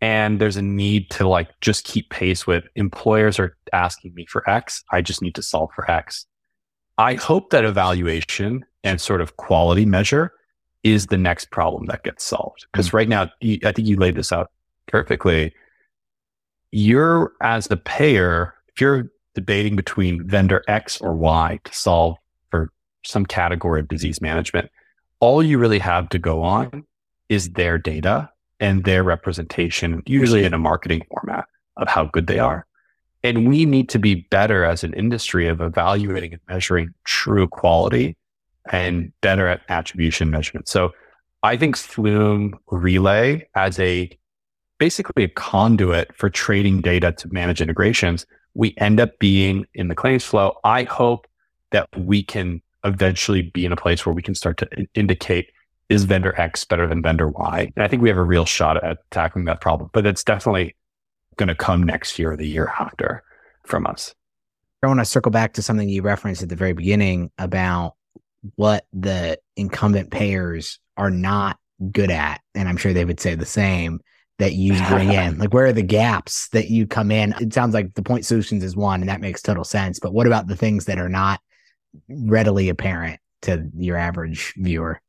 And 0.01 0.41
there's 0.41 0.57
a 0.57 0.63
need 0.63 1.11
to 1.11 1.29
like 1.29 1.49
just 1.61 1.85
keep 1.85 2.09
pace 2.11 2.47
with 2.47 2.65
employers 2.75 3.39
are 3.39 3.57
asking 3.73 4.15
me 4.15 4.27
for 4.27 4.49
X. 4.49 4.83
I 4.91 5.03
just 5.03 5.21
need 5.21 5.35
to 5.35 5.43
solve 5.43 5.71
for 5.75 5.91
X. 5.91 6.27
I 6.97 7.15
hope 7.15 7.51
that 7.51 7.65
evaluation 7.65 8.65
and 8.83 9.01
sort 9.01 9.21
of 9.21 9.37
quality 9.37 9.85
measure 9.85 10.33
is 10.83 11.07
the 11.07 11.19
next 11.19 11.51
problem 11.51 11.87
that 11.87 12.03
gets 12.03 12.25
solved. 12.25 12.67
Because 12.73 12.89
mm-hmm. 12.89 12.97
right 12.97 13.09
now, 13.09 13.23
I 13.43 13.73
think 13.73 13.87
you 13.89 13.97
laid 13.97 14.15
this 14.15 14.33
out 14.33 14.51
perfectly. 14.87 15.55
You're 16.73 17.33
as 17.43 17.67
the 17.67 17.77
payer, 17.77 18.55
if 18.69 18.81
you're 18.81 19.11
debating 19.35 19.77
between 19.77 20.27
vendor 20.27 20.63
X 20.69 21.01
or 21.01 21.15
Y 21.15 21.61
to 21.65 21.75
solve 21.75 22.17
for 22.51 22.73
some 23.05 23.27
category 23.27 23.81
of 23.81 23.89
disease 23.89 24.21
management, 24.21 24.71
all 25.21 25.43
you 25.43 25.59
really 25.59 25.79
have 25.79 26.09
to 26.11 26.19
go 26.19 26.43
on 26.43 26.85
is 27.29 27.51
their 27.51 27.79
data 27.79 28.31
and 28.61 28.85
their 28.85 29.03
representation, 29.03 30.03
usually 30.07 30.44
in 30.44 30.55
a 30.55 30.59
marketing 30.59 31.03
format 31.11 31.46
of 31.77 31.88
how 31.88 32.05
good 32.05 32.27
they 32.27 32.38
are. 32.38 32.66
And 33.23 33.49
we 33.49 33.64
need 33.64 33.88
to 33.90 33.99
be 33.99 34.27
better 34.31 34.64
as 34.64 34.85
an 34.85 34.92
industry 34.94 35.49
of 35.49 35.61
evaluating 35.61 36.33
and 36.33 36.42
measuring 36.49 36.94
true 37.05 37.49
quality 37.49 38.16
and 38.70 39.12
better 39.20 39.46
at 39.49 39.62
attribution 39.68 40.31
measurement. 40.31 40.68
So 40.68 40.92
I 41.42 41.57
think 41.57 41.77
Flume 41.77 42.59
Relay 42.70 43.46
as 43.55 43.79
a 43.79 44.11
basically 44.79 45.25
a 45.25 45.29
conduit 45.29 46.14
for 46.16 46.31
trading 46.31 46.81
data 46.81 47.12
to 47.12 47.29
manage 47.29 47.61
integrations, 47.61 48.27
we 48.55 48.75
end 48.79 48.99
up 48.99 49.18
being 49.18 49.66
in 49.75 49.88
the 49.88 49.94
claims 49.94 50.25
flow. 50.25 50.59
I 50.64 50.85
hope 50.85 51.27
that 51.70 51.88
we 51.96 52.23
can 52.23 52.62
eventually 52.85 53.42
be 53.42 53.64
in 53.66 53.73
a 53.73 53.77
place 53.77 54.05
where 54.05 54.14
we 54.14 54.23
can 54.23 54.35
start 54.35 54.57
to 54.59 54.68
indicate 54.94 55.51
is 55.90 56.05
vendor 56.05 56.40
X 56.40 56.64
better 56.64 56.87
than 56.87 57.03
vendor 57.03 57.29
Y? 57.29 57.72
And 57.76 57.85
I 57.85 57.88
think 57.88 58.00
we 58.00 58.09
have 58.09 58.16
a 58.16 58.22
real 58.22 58.46
shot 58.46 58.83
at 58.83 58.98
tackling 59.11 59.44
that 59.46 59.61
problem, 59.61 59.90
but 59.92 60.07
it's 60.07 60.24
definitely 60.24 60.76
going 61.37 61.48
to 61.48 61.55
come 61.55 61.83
next 61.83 62.18
year 62.18 62.33
or 62.33 62.37
the 62.37 62.48
year 62.48 62.72
after 62.79 63.22
from 63.66 63.87
us. 63.87 64.14
I 64.83 64.87
want 64.87 65.00
to 65.00 65.05
circle 65.05 65.33
back 65.33 65.53
to 65.55 65.62
something 65.62 65.88
you 65.88 66.00
referenced 66.00 66.42
at 66.42 66.48
the 66.48 66.57
very 66.57 66.72
beginning 66.72 67.31
about 67.37 67.96
what 68.55 68.87
the 68.94 69.38
incumbent 69.57 70.11
payers 70.11 70.79
are 70.96 71.11
not 71.11 71.59
good 71.92 72.11
at. 72.11 72.40
And 72.55 72.68
I'm 72.68 72.79
sure 72.79 72.92
they 72.92 73.05
would 73.05 73.20
say 73.20 73.35
the 73.35 73.44
same 73.44 74.00
that 74.38 74.55
you 74.55 74.81
bring 74.88 75.12
in. 75.12 75.38
Like, 75.38 75.53
where 75.53 75.66
are 75.66 75.72
the 75.72 75.83
gaps 75.83 76.48
that 76.50 76.70
you 76.70 76.87
come 76.87 77.11
in? 77.11 77.35
It 77.40 77.53
sounds 77.53 77.74
like 77.74 77.94
the 77.94 78.03
point 78.03 78.24
solutions 78.24 78.64
is 78.64 78.76
one, 78.76 79.00
and 79.00 79.09
that 79.09 79.20
makes 79.20 79.42
total 79.42 79.64
sense. 79.64 79.98
But 79.98 80.14
what 80.14 80.26
about 80.26 80.46
the 80.46 80.57
things 80.57 80.87
that 80.87 80.98
are 80.98 81.09
not 81.09 81.40
readily 82.09 82.68
apparent 82.68 83.20
to 83.42 83.68
your 83.76 83.96
average 83.96 84.55
viewer? 84.57 85.00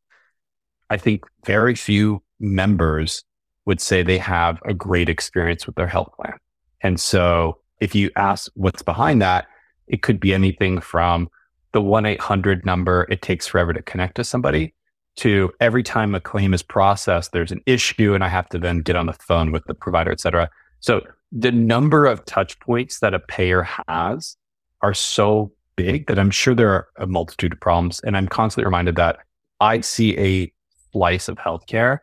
I 0.91 0.97
think 0.97 1.23
very 1.45 1.73
few 1.73 2.21
members 2.41 3.23
would 3.65 3.79
say 3.79 4.03
they 4.03 4.17
have 4.17 4.61
a 4.65 4.73
great 4.73 5.07
experience 5.07 5.65
with 5.65 5.75
their 5.75 5.87
health 5.87 6.11
plan. 6.17 6.33
And 6.81 6.99
so 6.99 7.59
if 7.79 7.95
you 7.95 8.11
ask 8.17 8.51
what's 8.55 8.81
behind 8.81 9.21
that, 9.21 9.47
it 9.87 10.01
could 10.01 10.19
be 10.19 10.33
anything 10.33 10.81
from 10.81 11.29
the 11.71 11.81
1 11.81 12.05
800 12.05 12.65
number 12.65 13.07
it 13.09 13.21
takes 13.21 13.47
forever 13.47 13.71
to 13.71 13.81
connect 13.83 14.15
to 14.15 14.25
somebody 14.25 14.73
to 15.15 15.51
every 15.61 15.81
time 15.81 16.13
a 16.13 16.19
claim 16.19 16.53
is 16.53 16.61
processed, 16.61 17.31
there's 17.31 17.53
an 17.53 17.61
issue 17.65 18.13
and 18.13 18.23
I 18.23 18.27
have 18.27 18.49
to 18.49 18.59
then 18.59 18.79
get 18.79 18.97
on 18.97 19.05
the 19.05 19.13
phone 19.13 19.53
with 19.53 19.63
the 19.65 19.73
provider, 19.73 20.11
et 20.11 20.19
cetera. 20.19 20.49
So 20.81 21.01
the 21.31 21.51
number 21.53 22.05
of 22.05 22.25
touch 22.25 22.59
points 22.59 22.99
that 22.99 23.13
a 23.13 23.19
payer 23.19 23.65
has 23.87 24.35
are 24.81 24.93
so 24.93 25.53
big 25.77 26.07
that 26.07 26.19
I'm 26.19 26.31
sure 26.31 26.53
there 26.53 26.71
are 26.71 26.87
a 26.97 27.07
multitude 27.07 27.53
of 27.53 27.61
problems. 27.61 28.01
And 28.01 28.17
I'm 28.17 28.27
constantly 28.27 28.65
reminded 28.65 28.95
that 28.97 29.19
I 29.61 29.79
see 29.79 30.17
a 30.17 30.51
slice 30.91 31.27
of 31.27 31.37
healthcare. 31.37 31.99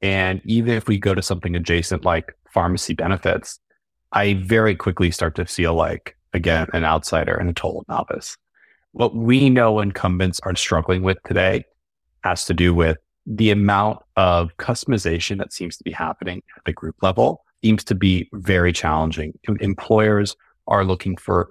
And 0.00 0.40
even 0.44 0.74
if 0.74 0.86
we 0.86 0.98
go 0.98 1.14
to 1.14 1.22
something 1.22 1.56
adjacent 1.56 2.04
like 2.04 2.34
pharmacy 2.52 2.94
benefits, 2.94 3.58
I 4.12 4.34
very 4.34 4.74
quickly 4.74 5.10
start 5.10 5.34
to 5.36 5.46
feel 5.46 5.74
like, 5.74 6.16
again, 6.32 6.68
an 6.72 6.84
outsider 6.84 7.34
and 7.34 7.50
a 7.50 7.52
total 7.52 7.84
novice. 7.88 8.36
What 8.92 9.14
we 9.14 9.50
know 9.50 9.80
incumbents 9.80 10.40
are 10.40 10.54
struggling 10.56 11.02
with 11.02 11.18
today 11.24 11.64
has 12.24 12.44
to 12.46 12.54
do 12.54 12.74
with 12.74 12.98
the 13.26 13.50
amount 13.50 13.98
of 14.16 14.56
customization 14.56 15.36
that 15.38 15.52
seems 15.52 15.76
to 15.76 15.84
be 15.84 15.92
happening 15.92 16.42
at 16.56 16.64
the 16.64 16.72
group 16.72 16.96
level 17.02 17.44
seems 17.62 17.84
to 17.84 17.94
be 17.94 18.28
very 18.32 18.72
challenging. 18.72 19.38
Employers 19.60 20.36
are 20.66 20.84
looking 20.84 21.16
for 21.16 21.50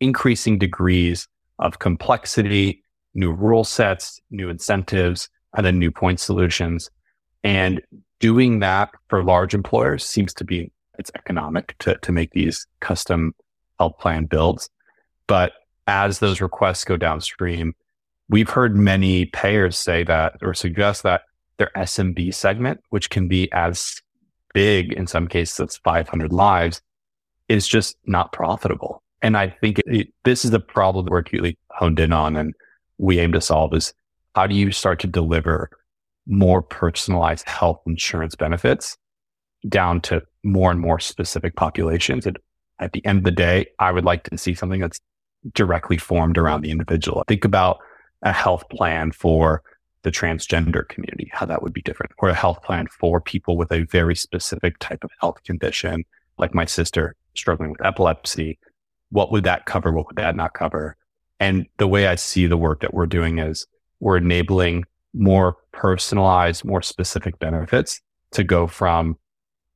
increasing 0.00 0.58
degrees 0.58 1.26
of 1.58 1.78
complexity, 1.78 2.84
new 3.14 3.32
rule 3.32 3.64
sets, 3.64 4.20
new 4.30 4.48
incentives, 4.48 5.28
and 5.56 5.64
then 5.64 5.78
new 5.78 5.90
point 5.90 6.20
solutions. 6.20 6.90
And 7.44 7.80
doing 8.20 8.60
that 8.60 8.90
for 9.08 9.24
large 9.24 9.54
employers 9.54 10.04
seems 10.04 10.32
to 10.34 10.44
be 10.44 10.70
it's 10.98 11.10
economic 11.14 11.76
to, 11.78 11.96
to 11.98 12.12
make 12.12 12.30
these 12.32 12.66
custom 12.80 13.34
health 13.78 13.98
plan 13.98 14.26
builds. 14.26 14.68
But 15.26 15.52
as 15.86 16.18
those 16.18 16.40
requests 16.40 16.84
go 16.84 16.96
downstream, 16.96 17.74
we've 18.28 18.50
heard 18.50 18.76
many 18.76 19.26
payers 19.26 19.76
say 19.76 20.04
that 20.04 20.36
or 20.42 20.54
suggest 20.54 21.02
that 21.02 21.22
their 21.56 21.70
SMB 21.76 22.34
segment, 22.34 22.80
which 22.90 23.10
can 23.10 23.28
be 23.28 23.50
as 23.52 24.00
big 24.54 24.92
in 24.92 25.06
some 25.06 25.26
cases 25.28 25.60
as 25.60 25.76
500 25.78 26.32
lives, 26.32 26.80
is 27.48 27.66
just 27.66 27.96
not 28.06 28.32
profitable. 28.32 29.02
And 29.22 29.36
I 29.36 29.48
think 29.48 29.78
it, 29.80 29.84
it, 29.86 30.08
this 30.24 30.44
is 30.44 30.50
the 30.50 30.60
problem 30.60 31.04
that 31.04 31.10
we're 31.10 31.18
acutely 31.18 31.58
honed 31.70 32.00
in 32.00 32.12
on 32.12 32.36
and 32.36 32.54
we 32.98 33.18
aim 33.18 33.32
to 33.32 33.40
solve 33.40 33.74
is 33.74 33.92
how 34.34 34.46
do 34.46 34.54
you 34.54 34.72
start 34.72 35.00
to 35.00 35.06
deliver 35.06 35.70
more 36.26 36.62
personalized 36.62 37.46
health 37.48 37.80
insurance 37.86 38.34
benefits 38.34 38.96
down 39.68 40.00
to 40.00 40.22
more 40.42 40.70
and 40.70 40.80
more 40.80 41.00
specific 41.00 41.56
populations? 41.56 42.26
And 42.26 42.38
at 42.80 42.92
the 42.92 43.04
end 43.04 43.18
of 43.18 43.24
the 43.24 43.30
day, 43.30 43.66
I 43.78 43.92
would 43.92 44.04
like 44.04 44.24
to 44.24 44.38
see 44.38 44.54
something 44.54 44.80
that's 44.80 45.00
directly 45.54 45.98
formed 45.98 46.38
around 46.38 46.62
the 46.62 46.70
individual. 46.70 47.24
Think 47.28 47.44
about 47.44 47.78
a 48.22 48.32
health 48.32 48.68
plan 48.70 49.12
for 49.12 49.62
the 50.02 50.10
transgender 50.10 50.88
community, 50.88 51.30
how 51.32 51.46
that 51.46 51.62
would 51.62 51.72
be 51.72 51.82
different, 51.82 52.12
or 52.18 52.28
a 52.28 52.34
health 52.34 52.62
plan 52.62 52.86
for 52.88 53.20
people 53.20 53.56
with 53.56 53.70
a 53.70 53.84
very 53.84 54.16
specific 54.16 54.78
type 54.78 55.04
of 55.04 55.10
health 55.20 55.42
condition, 55.44 56.04
like 56.38 56.54
my 56.54 56.64
sister 56.64 57.14
struggling 57.34 57.70
with 57.70 57.84
epilepsy. 57.84 58.58
What 59.10 59.30
would 59.30 59.44
that 59.44 59.66
cover? 59.66 59.92
What 59.92 60.06
would 60.06 60.16
that 60.16 60.36
not 60.36 60.54
cover? 60.54 60.96
And 61.38 61.66
the 61.78 61.88
way 61.88 62.06
I 62.06 62.14
see 62.16 62.46
the 62.46 62.56
work 62.56 62.80
that 62.80 62.94
we're 62.94 63.06
doing 63.06 63.38
is 63.38 63.66
we're 64.02 64.16
enabling 64.16 64.84
more 65.14 65.56
personalized, 65.70 66.64
more 66.64 66.82
specific 66.82 67.38
benefits 67.38 68.00
to 68.32 68.42
go 68.42 68.66
from 68.66 69.16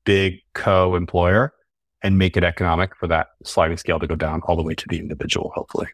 big 0.05 0.41
co 0.53 0.97
employer 0.97 1.55
and 2.03 2.19
make 2.19 2.37
it 2.37 2.43
economic 2.43 2.95
for 2.97 3.07
that 3.07 3.29
sliding 3.45 3.77
scale 3.77 4.01
to 4.01 4.07
go 4.07 4.17
down 4.17 4.43
all 4.43 4.57
the 4.57 4.65
way 4.65 4.75
to 4.75 4.85
the 4.89 4.99
individual, 4.99 5.53
hopefully. 5.55 5.87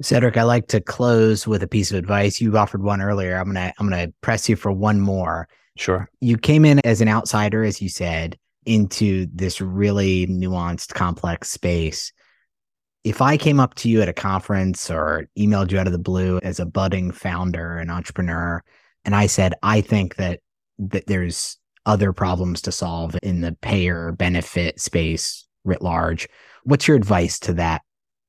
Cedric, 0.00 0.38
I 0.38 0.44
like 0.44 0.68
to 0.68 0.80
close 0.80 1.46
with 1.46 1.62
a 1.62 1.68
piece 1.68 1.90
of 1.90 1.98
advice. 1.98 2.40
You 2.40 2.56
offered 2.56 2.82
one 2.82 3.02
earlier. 3.02 3.36
I'm 3.36 3.46
gonna 3.46 3.74
I'm 3.78 3.88
gonna 3.88 4.12
press 4.22 4.48
you 4.48 4.56
for 4.56 4.72
one 4.72 5.00
more. 5.00 5.48
Sure. 5.76 6.08
You 6.20 6.38
came 6.38 6.64
in 6.64 6.80
as 6.86 7.02
an 7.02 7.08
outsider, 7.08 7.64
as 7.64 7.82
you 7.82 7.90
said, 7.90 8.38
into 8.64 9.26
this 9.34 9.60
really 9.60 10.26
nuanced, 10.26 10.94
complex 10.94 11.50
space. 11.50 12.12
If 13.06 13.22
I 13.22 13.36
came 13.36 13.60
up 13.60 13.74
to 13.76 13.88
you 13.88 14.02
at 14.02 14.08
a 14.08 14.12
conference 14.12 14.90
or 14.90 15.28
emailed 15.38 15.70
you 15.70 15.78
out 15.78 15.86
of 15.86 15.92
the 15.92 15.98
blue 15.98 16.40
as 16.42 16.58
a 16.58 16.66
budding 16.66 17.12
founder 17.12 17.78
and 17.78 17.88
entrepreneur, 17.88 18.64
and 19.04 19.14
I 19.14 19.28
said, 19.28 19.54
I 19.62 19.80
think 19.80 20.16
that 20.16 20.40
that 20.80 21.06
there's 21.06 21.56
other 21.86 22.12
problems 22.12 22.60
to 22.62 22.72
solve 22.72 23.16
in 23.22 23.42
the 23.42 23.56
payer 23.62 24.10
benefit 24.10 24.80
space 24.80 25.46
writ 25.62 25.82
large, 25.82 26.28
what's 26.64 26.88
your 26.88 26.96
advice 26.96 27.38
to 27.38 27.52
that 27.52 27.82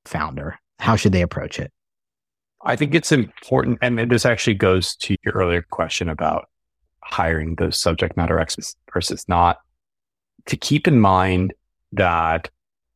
founder? 0.06 0.60
How 0.78 0.96
should 0.96 1.12
they 1.12 1.24
approach 1.24 1.58
it? 1.58 1.72
I 2.64 2.76
think 2.76 2.94
it's 2.94 3.12
important. 3.12 3.80
And 3.82 3.98
this 4.12 4.28
actually 4.28 4.54
goes 4.54 4.96
to 4.98 5.16
your 5.26 5.34
earlier 5.34 5.64
question 5.72 6.08
about 6.08 6.50
hiring 7.02 7.56
those 7.56 7.80
subject 7.80 8.16
matter 8.16 8.40
experts 8.40 8.76
versus 8.94 9.28
not 9.28 9.58
to 10.46 10.56
keep 10.56 10.88
in 10.88 11.00
mind 11.00 11.56
that 11.94 12.52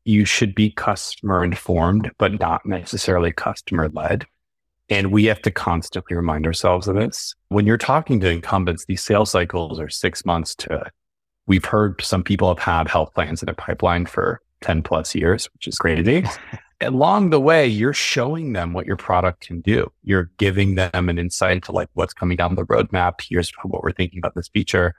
you 0.06 0.26
should 0.26 0.56
be 0.56 0.72
customer 0.72 1.44
informed, 1.44 2.12
but 2.18 2.40
not 2.40 2.66
necessarily 2.66 3.32
customer 3.32 3.90
led. 3.90 4.26
And 4.90 5.12
we 5.12 5.26
have 5.26 5.42
to 5.44 5.52
constantly 5.52 6.18
remind 6.18 6.46
ourselves 6.46 6.88
of 6.88 6.96
this. 6.96 7.34
When 7.50 7.66
you're 7.66 7.78
talking 7.78 8.20
to 8.20 8.30
incumbents, 8.30 8.86
these 8.86 9.04
sales 9.04 9.32
cycles 9.32 9.80
are 9.80 9.90
six 9.90 10.26
months 10.26 10.54
to, 10.56 10.92
we've 11.48 11.66
heard 11.66 12.02
some 12.02 12.24
people 12.24 12.50
have 12.50 12.60
had 12.60 12.88
health 12.90 13.14
plans 13.14 13.42
in 13.42 13.46
their 13.46 13.56
pipeline 13.56 14.06
for 14.06 14.42
10 14.62 14.84
plus 14.84 15.16
years, 15.16 15.50
which 15.54 15.68
is 15.68 15.78
crazy. 15.78 16.26
along 16.82 17.30
the 17.30 17.40
way, 17.40 17.68
you're 17.68 17.94
showing 17.94 18.54
them 18.54 18.74
what 18.74 18.86
your 18.86 18.98
product 18.98 19.46
can 19.48 19.62
do. 19.62 19.92
You're 20.04 20.32
giving 20.38 20.76
them 20.76 21.10
an 21.10 21.18
insight 21.18 21.54
into 21.54 21.72
like 21.72 21.90
what's 21.94 22.14
coming 22.14 22.38
down 22.38 22.56
the 22.56 22.66
roadmap. 22.66 23.22
Here's 23.22 23.52
what 23.64 23.84
we're 23.84 23.92
thinking 23.92 24.20
about 24.20 24.36
this 24.36 24.50
feature. 24.50 24.96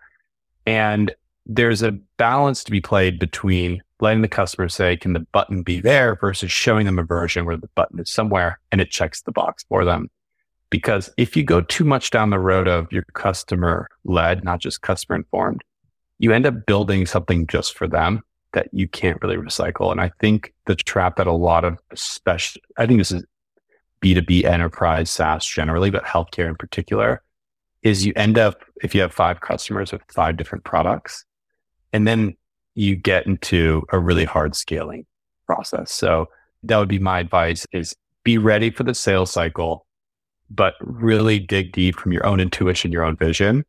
And 0.64 1.14
there's 1.44 1.82
a 1.82 1.92
balance 2.16 2.62
to 2.64 2.70
be 2.70 2.80
played 2.80 3.18
between 3.18 3.82
letting 4.02 4.20
the 4.20 4.28
customer 4.28 4.68
say, 4.68 4.96
can 4.96 5.12
the 5.12 5.20
button 5.32 5.62
be 5.62 5.80
there 5.80 6.16
versus 6.16 6.50
showing 6.50 6.86
them 6.86 6.98
a 6.98 7.04
version 7.04 7.46
where 7.46 7.56
the 7.56 7.70
button 7.76 8.00
is 8.00 8.10
somewhere 8.10 8.58
and 8.72 8.80
it 8.80 8.90
checks 8.90 9.22
the 9.22 9.32
box 9.32 9.64
for 9.68 9.84
them. 9.84 10.10
Because 10.70 11.08
if 11.16 11.36
you 11.36 11.44
go 11.44 11.60
too 11.60 11.84
much 11.84 12.10
down 12.10 12.30
the 12.30 12.38
road 12.38 12.66
of 12.66 12.90
your 12.90 13.04
customer 13.14 13.88
led, 14.04 14.42
not 14.42 14.58
just 14.58 14.82
customer 14.82 15.16
informed, 15.16 15.62
you 16.18 16.32
end 16.32 16.46
up 16.46 16.66
building 16.66 17.06
something 17.06 17.46
just 17.46 17.76
for 17.76 17.86
them 17.86 18.22
that 18.54 18.68
you 18.72 18.88
can't 18.88 19.22
really 19.22 19.36
recycle. 19.36 19.92
And 19.92 20.00
I 20.00 20.10
think 20.20 20.52
the 20.66 20.74
trap 20.74 21.16
that 21.16 21.26
a 21.26 21.32
lot 21.32 21.64
of 21.64 21.78
special, 21.94 22.60
I 22.76 22.86
think 22.86 22.98
this 22.98 23.12
is 23.12 23.24
B2B 24.02 24.44
enterprise 24.44 25.10
SaaS 25.10 25.46
generally, 25.46 25.90
but 25.90 26.04
healthcare 26.04 26.48
in 26.48 26.56
particular, 26.56 27.22
is 27.82 28.04
you 28.04 28.12
end 28.16 28.36
up, 28.36 28.62
if 28.82 28.94
you 28.94 29.00
have 29.00 29.14
five 29.14 29.40
customers 29.40 29.92
with 29.92 30.02
five 30.08 30.36
different 30.36 30.64
products, 30.64 31.24
and 31.92 32.06
then 32.06 32.36
you 32.74 32.96
get 32.96 33.26
into 33.26 33.84
a 33.92 33.98
really 33.98 34.24
hard 34.24 34.56
scaling 34.56 35.06
process. 35.46 35.92
So 35.92 36.28
that 36.62 36.78
would 36.78 36.88
be 36.88 36.98
my 36.98 37.20
advice 37.20 37.66
is 37.72 37.94
be 38.24 38.38
ready 38.38 38.70
for 38.70 38.84
the 38.84 38.94
sales 38.94 39.30
cycle, 39.30 39.86
but 40.50 40.74
really 40.80 41.38
dig 41.38 41.72
deep 41.72 41.96
from 41.96 42.12
your 42.12 42.24
own 42.24 42.40
intuition, 42.40 42.92
your 42.92 43.04
own 43.04 43.16
vision, 43.16 43.64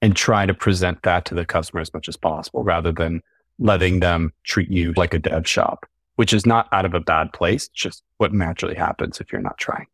and 0.00 0.16
try 0.16 0.46
to 0.46 0.54
present 0.54 1.02
that 1.02 1.24
to 1.26 1.34
the 1.34 1.44
customer 1.44 1.80
as 1.80 1.92
much 1.92 2.08
as 2.08 2.16
possible 2.16 2.62
rather 2.62 2.92
than 2.92 3.20
letting 3.58 4.00
them 4.00 4.32
treat 4.44 4.70
you 4.70 4.92
like 4.96 5.12
a 5.14 5.18
dev 5.18 5.46
shop, 5.46 5.86
which 6.16 6.32
is 6.32 6.46
not 6.46 6.68
out 6.72 6.84
of 6.84 6.94
a 6.94 7.00
bad 7.00 7.32
place. 7.32 7.66
It's 7.66 7.74
just 7.74 8.02
what 8.18 8.32
naturally 8.32 8.76
happens 8.76 9.20
if 9.20 9.32
you're 9.32 9.42
not 9.42 9.58
trying. 9.58 9.86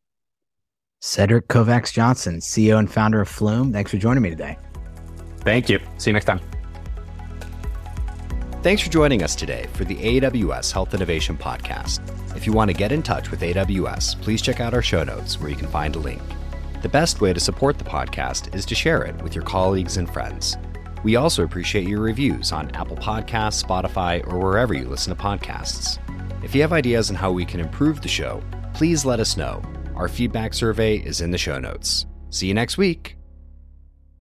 Cedric 1.01 1.49
Kovacs 1.49 1.93
Johnson, 1.93 2.39
CEO 2.39 2.79
and 2.79 2.91
founder 2.91 3.21
of 3.21 3.29
Flume. 3.29 3.73
Thanks 3.73 3.91
for 3.91 3.99
joining 3.99 4.23
me 4.23 4.31
today. 4.31 4.57
Thank 5.41 5.69
you. 5.69 5.79
See 5.99 6.11
you 6.11 6.15
next 6.15 6.25
time. 6.25 6.41
Thanks 8.65 8.81
for 8.81 8.89
joining 8.89 9.23
us 9.23 9.35
today 9.35 9.67
for 9.75 9.85
the 9.85 9.97
AWS 9.97 10.73
Health 10.73 10.95
Innovation 10.95 11.37
Podcast. 11.37 12.01
If 12.35 12.47
you 12.47 12.55
want 12.55 12.71
to 12.71 12.75
get 12.75 12.93
in 12.93 13.03
touch 13.03 13.31
with 13.31 13.43
AWS, 13.43 14.19
please 14.23 14.41
check 14.41 14.59
out 14.59 14.73
our 14.73 14.81
show 14.81 15.05
notes 15.05 15.39
where 15.39 15.51
you 15.51 15.55
can 15.55 15.69
find 15.69 15.95
a 15.97 15.99
link. 15.99 16.23
The 16.81 16.89
best 16.89 17.21
way 17.21 17.35
to 17.35 17.41
support 17.41 17.77
the 17.77 17.85
podcast 17.85 18.55
is 18.55 18.65
to 18.65 18.75
share 18.75 19.03
it 19.03 19.21
with 19.21 19.35
your 19.35 19.45
colleagues 19.45 19.99
and 19.99 20.11
friends. 20.11 20.57
We 21.03 21.17
also 21.17 21.45
appreciate 21.45 21.87
your 21.87 22.01
reviews 22.01 22.53
on 22.53 22.71
Apple 22.71 22.97
Podcasts, 22.97 23.63
Spotify, 23.63 24.27
or 24.27 24.39
wherever 24.39 24.73
you 24.73 24.89
listen 24.89 25.15
to 25.15 25.23
podcasts. 25.23 25.99
If 26.43 26.55
you 26.55 26.63
have 26.63 26.73
ideas 26.73 27.11
on 27.11 27.17
how 27.17 27.33
we 27.33 27.45
can 27.45 27.61
improve 27.61 28.01
the 28.01 28.09
show, 28.09 28.43
please 28.73 29.05
let 29.05 29.21
us 29.21 29.37
know. 29.37 29.61
Our 29.95 30.09
feedback 30.09 30.55
survey 30.55 30.97
is 30.97 31.21
in 31.21 31.31
the 31.31 31.37
show 31.37 31.59
notes. 31.59 32.07
See 32.31 32.47
you 32.47 32.55
next 32.55 32.79
week. 32.79 33.19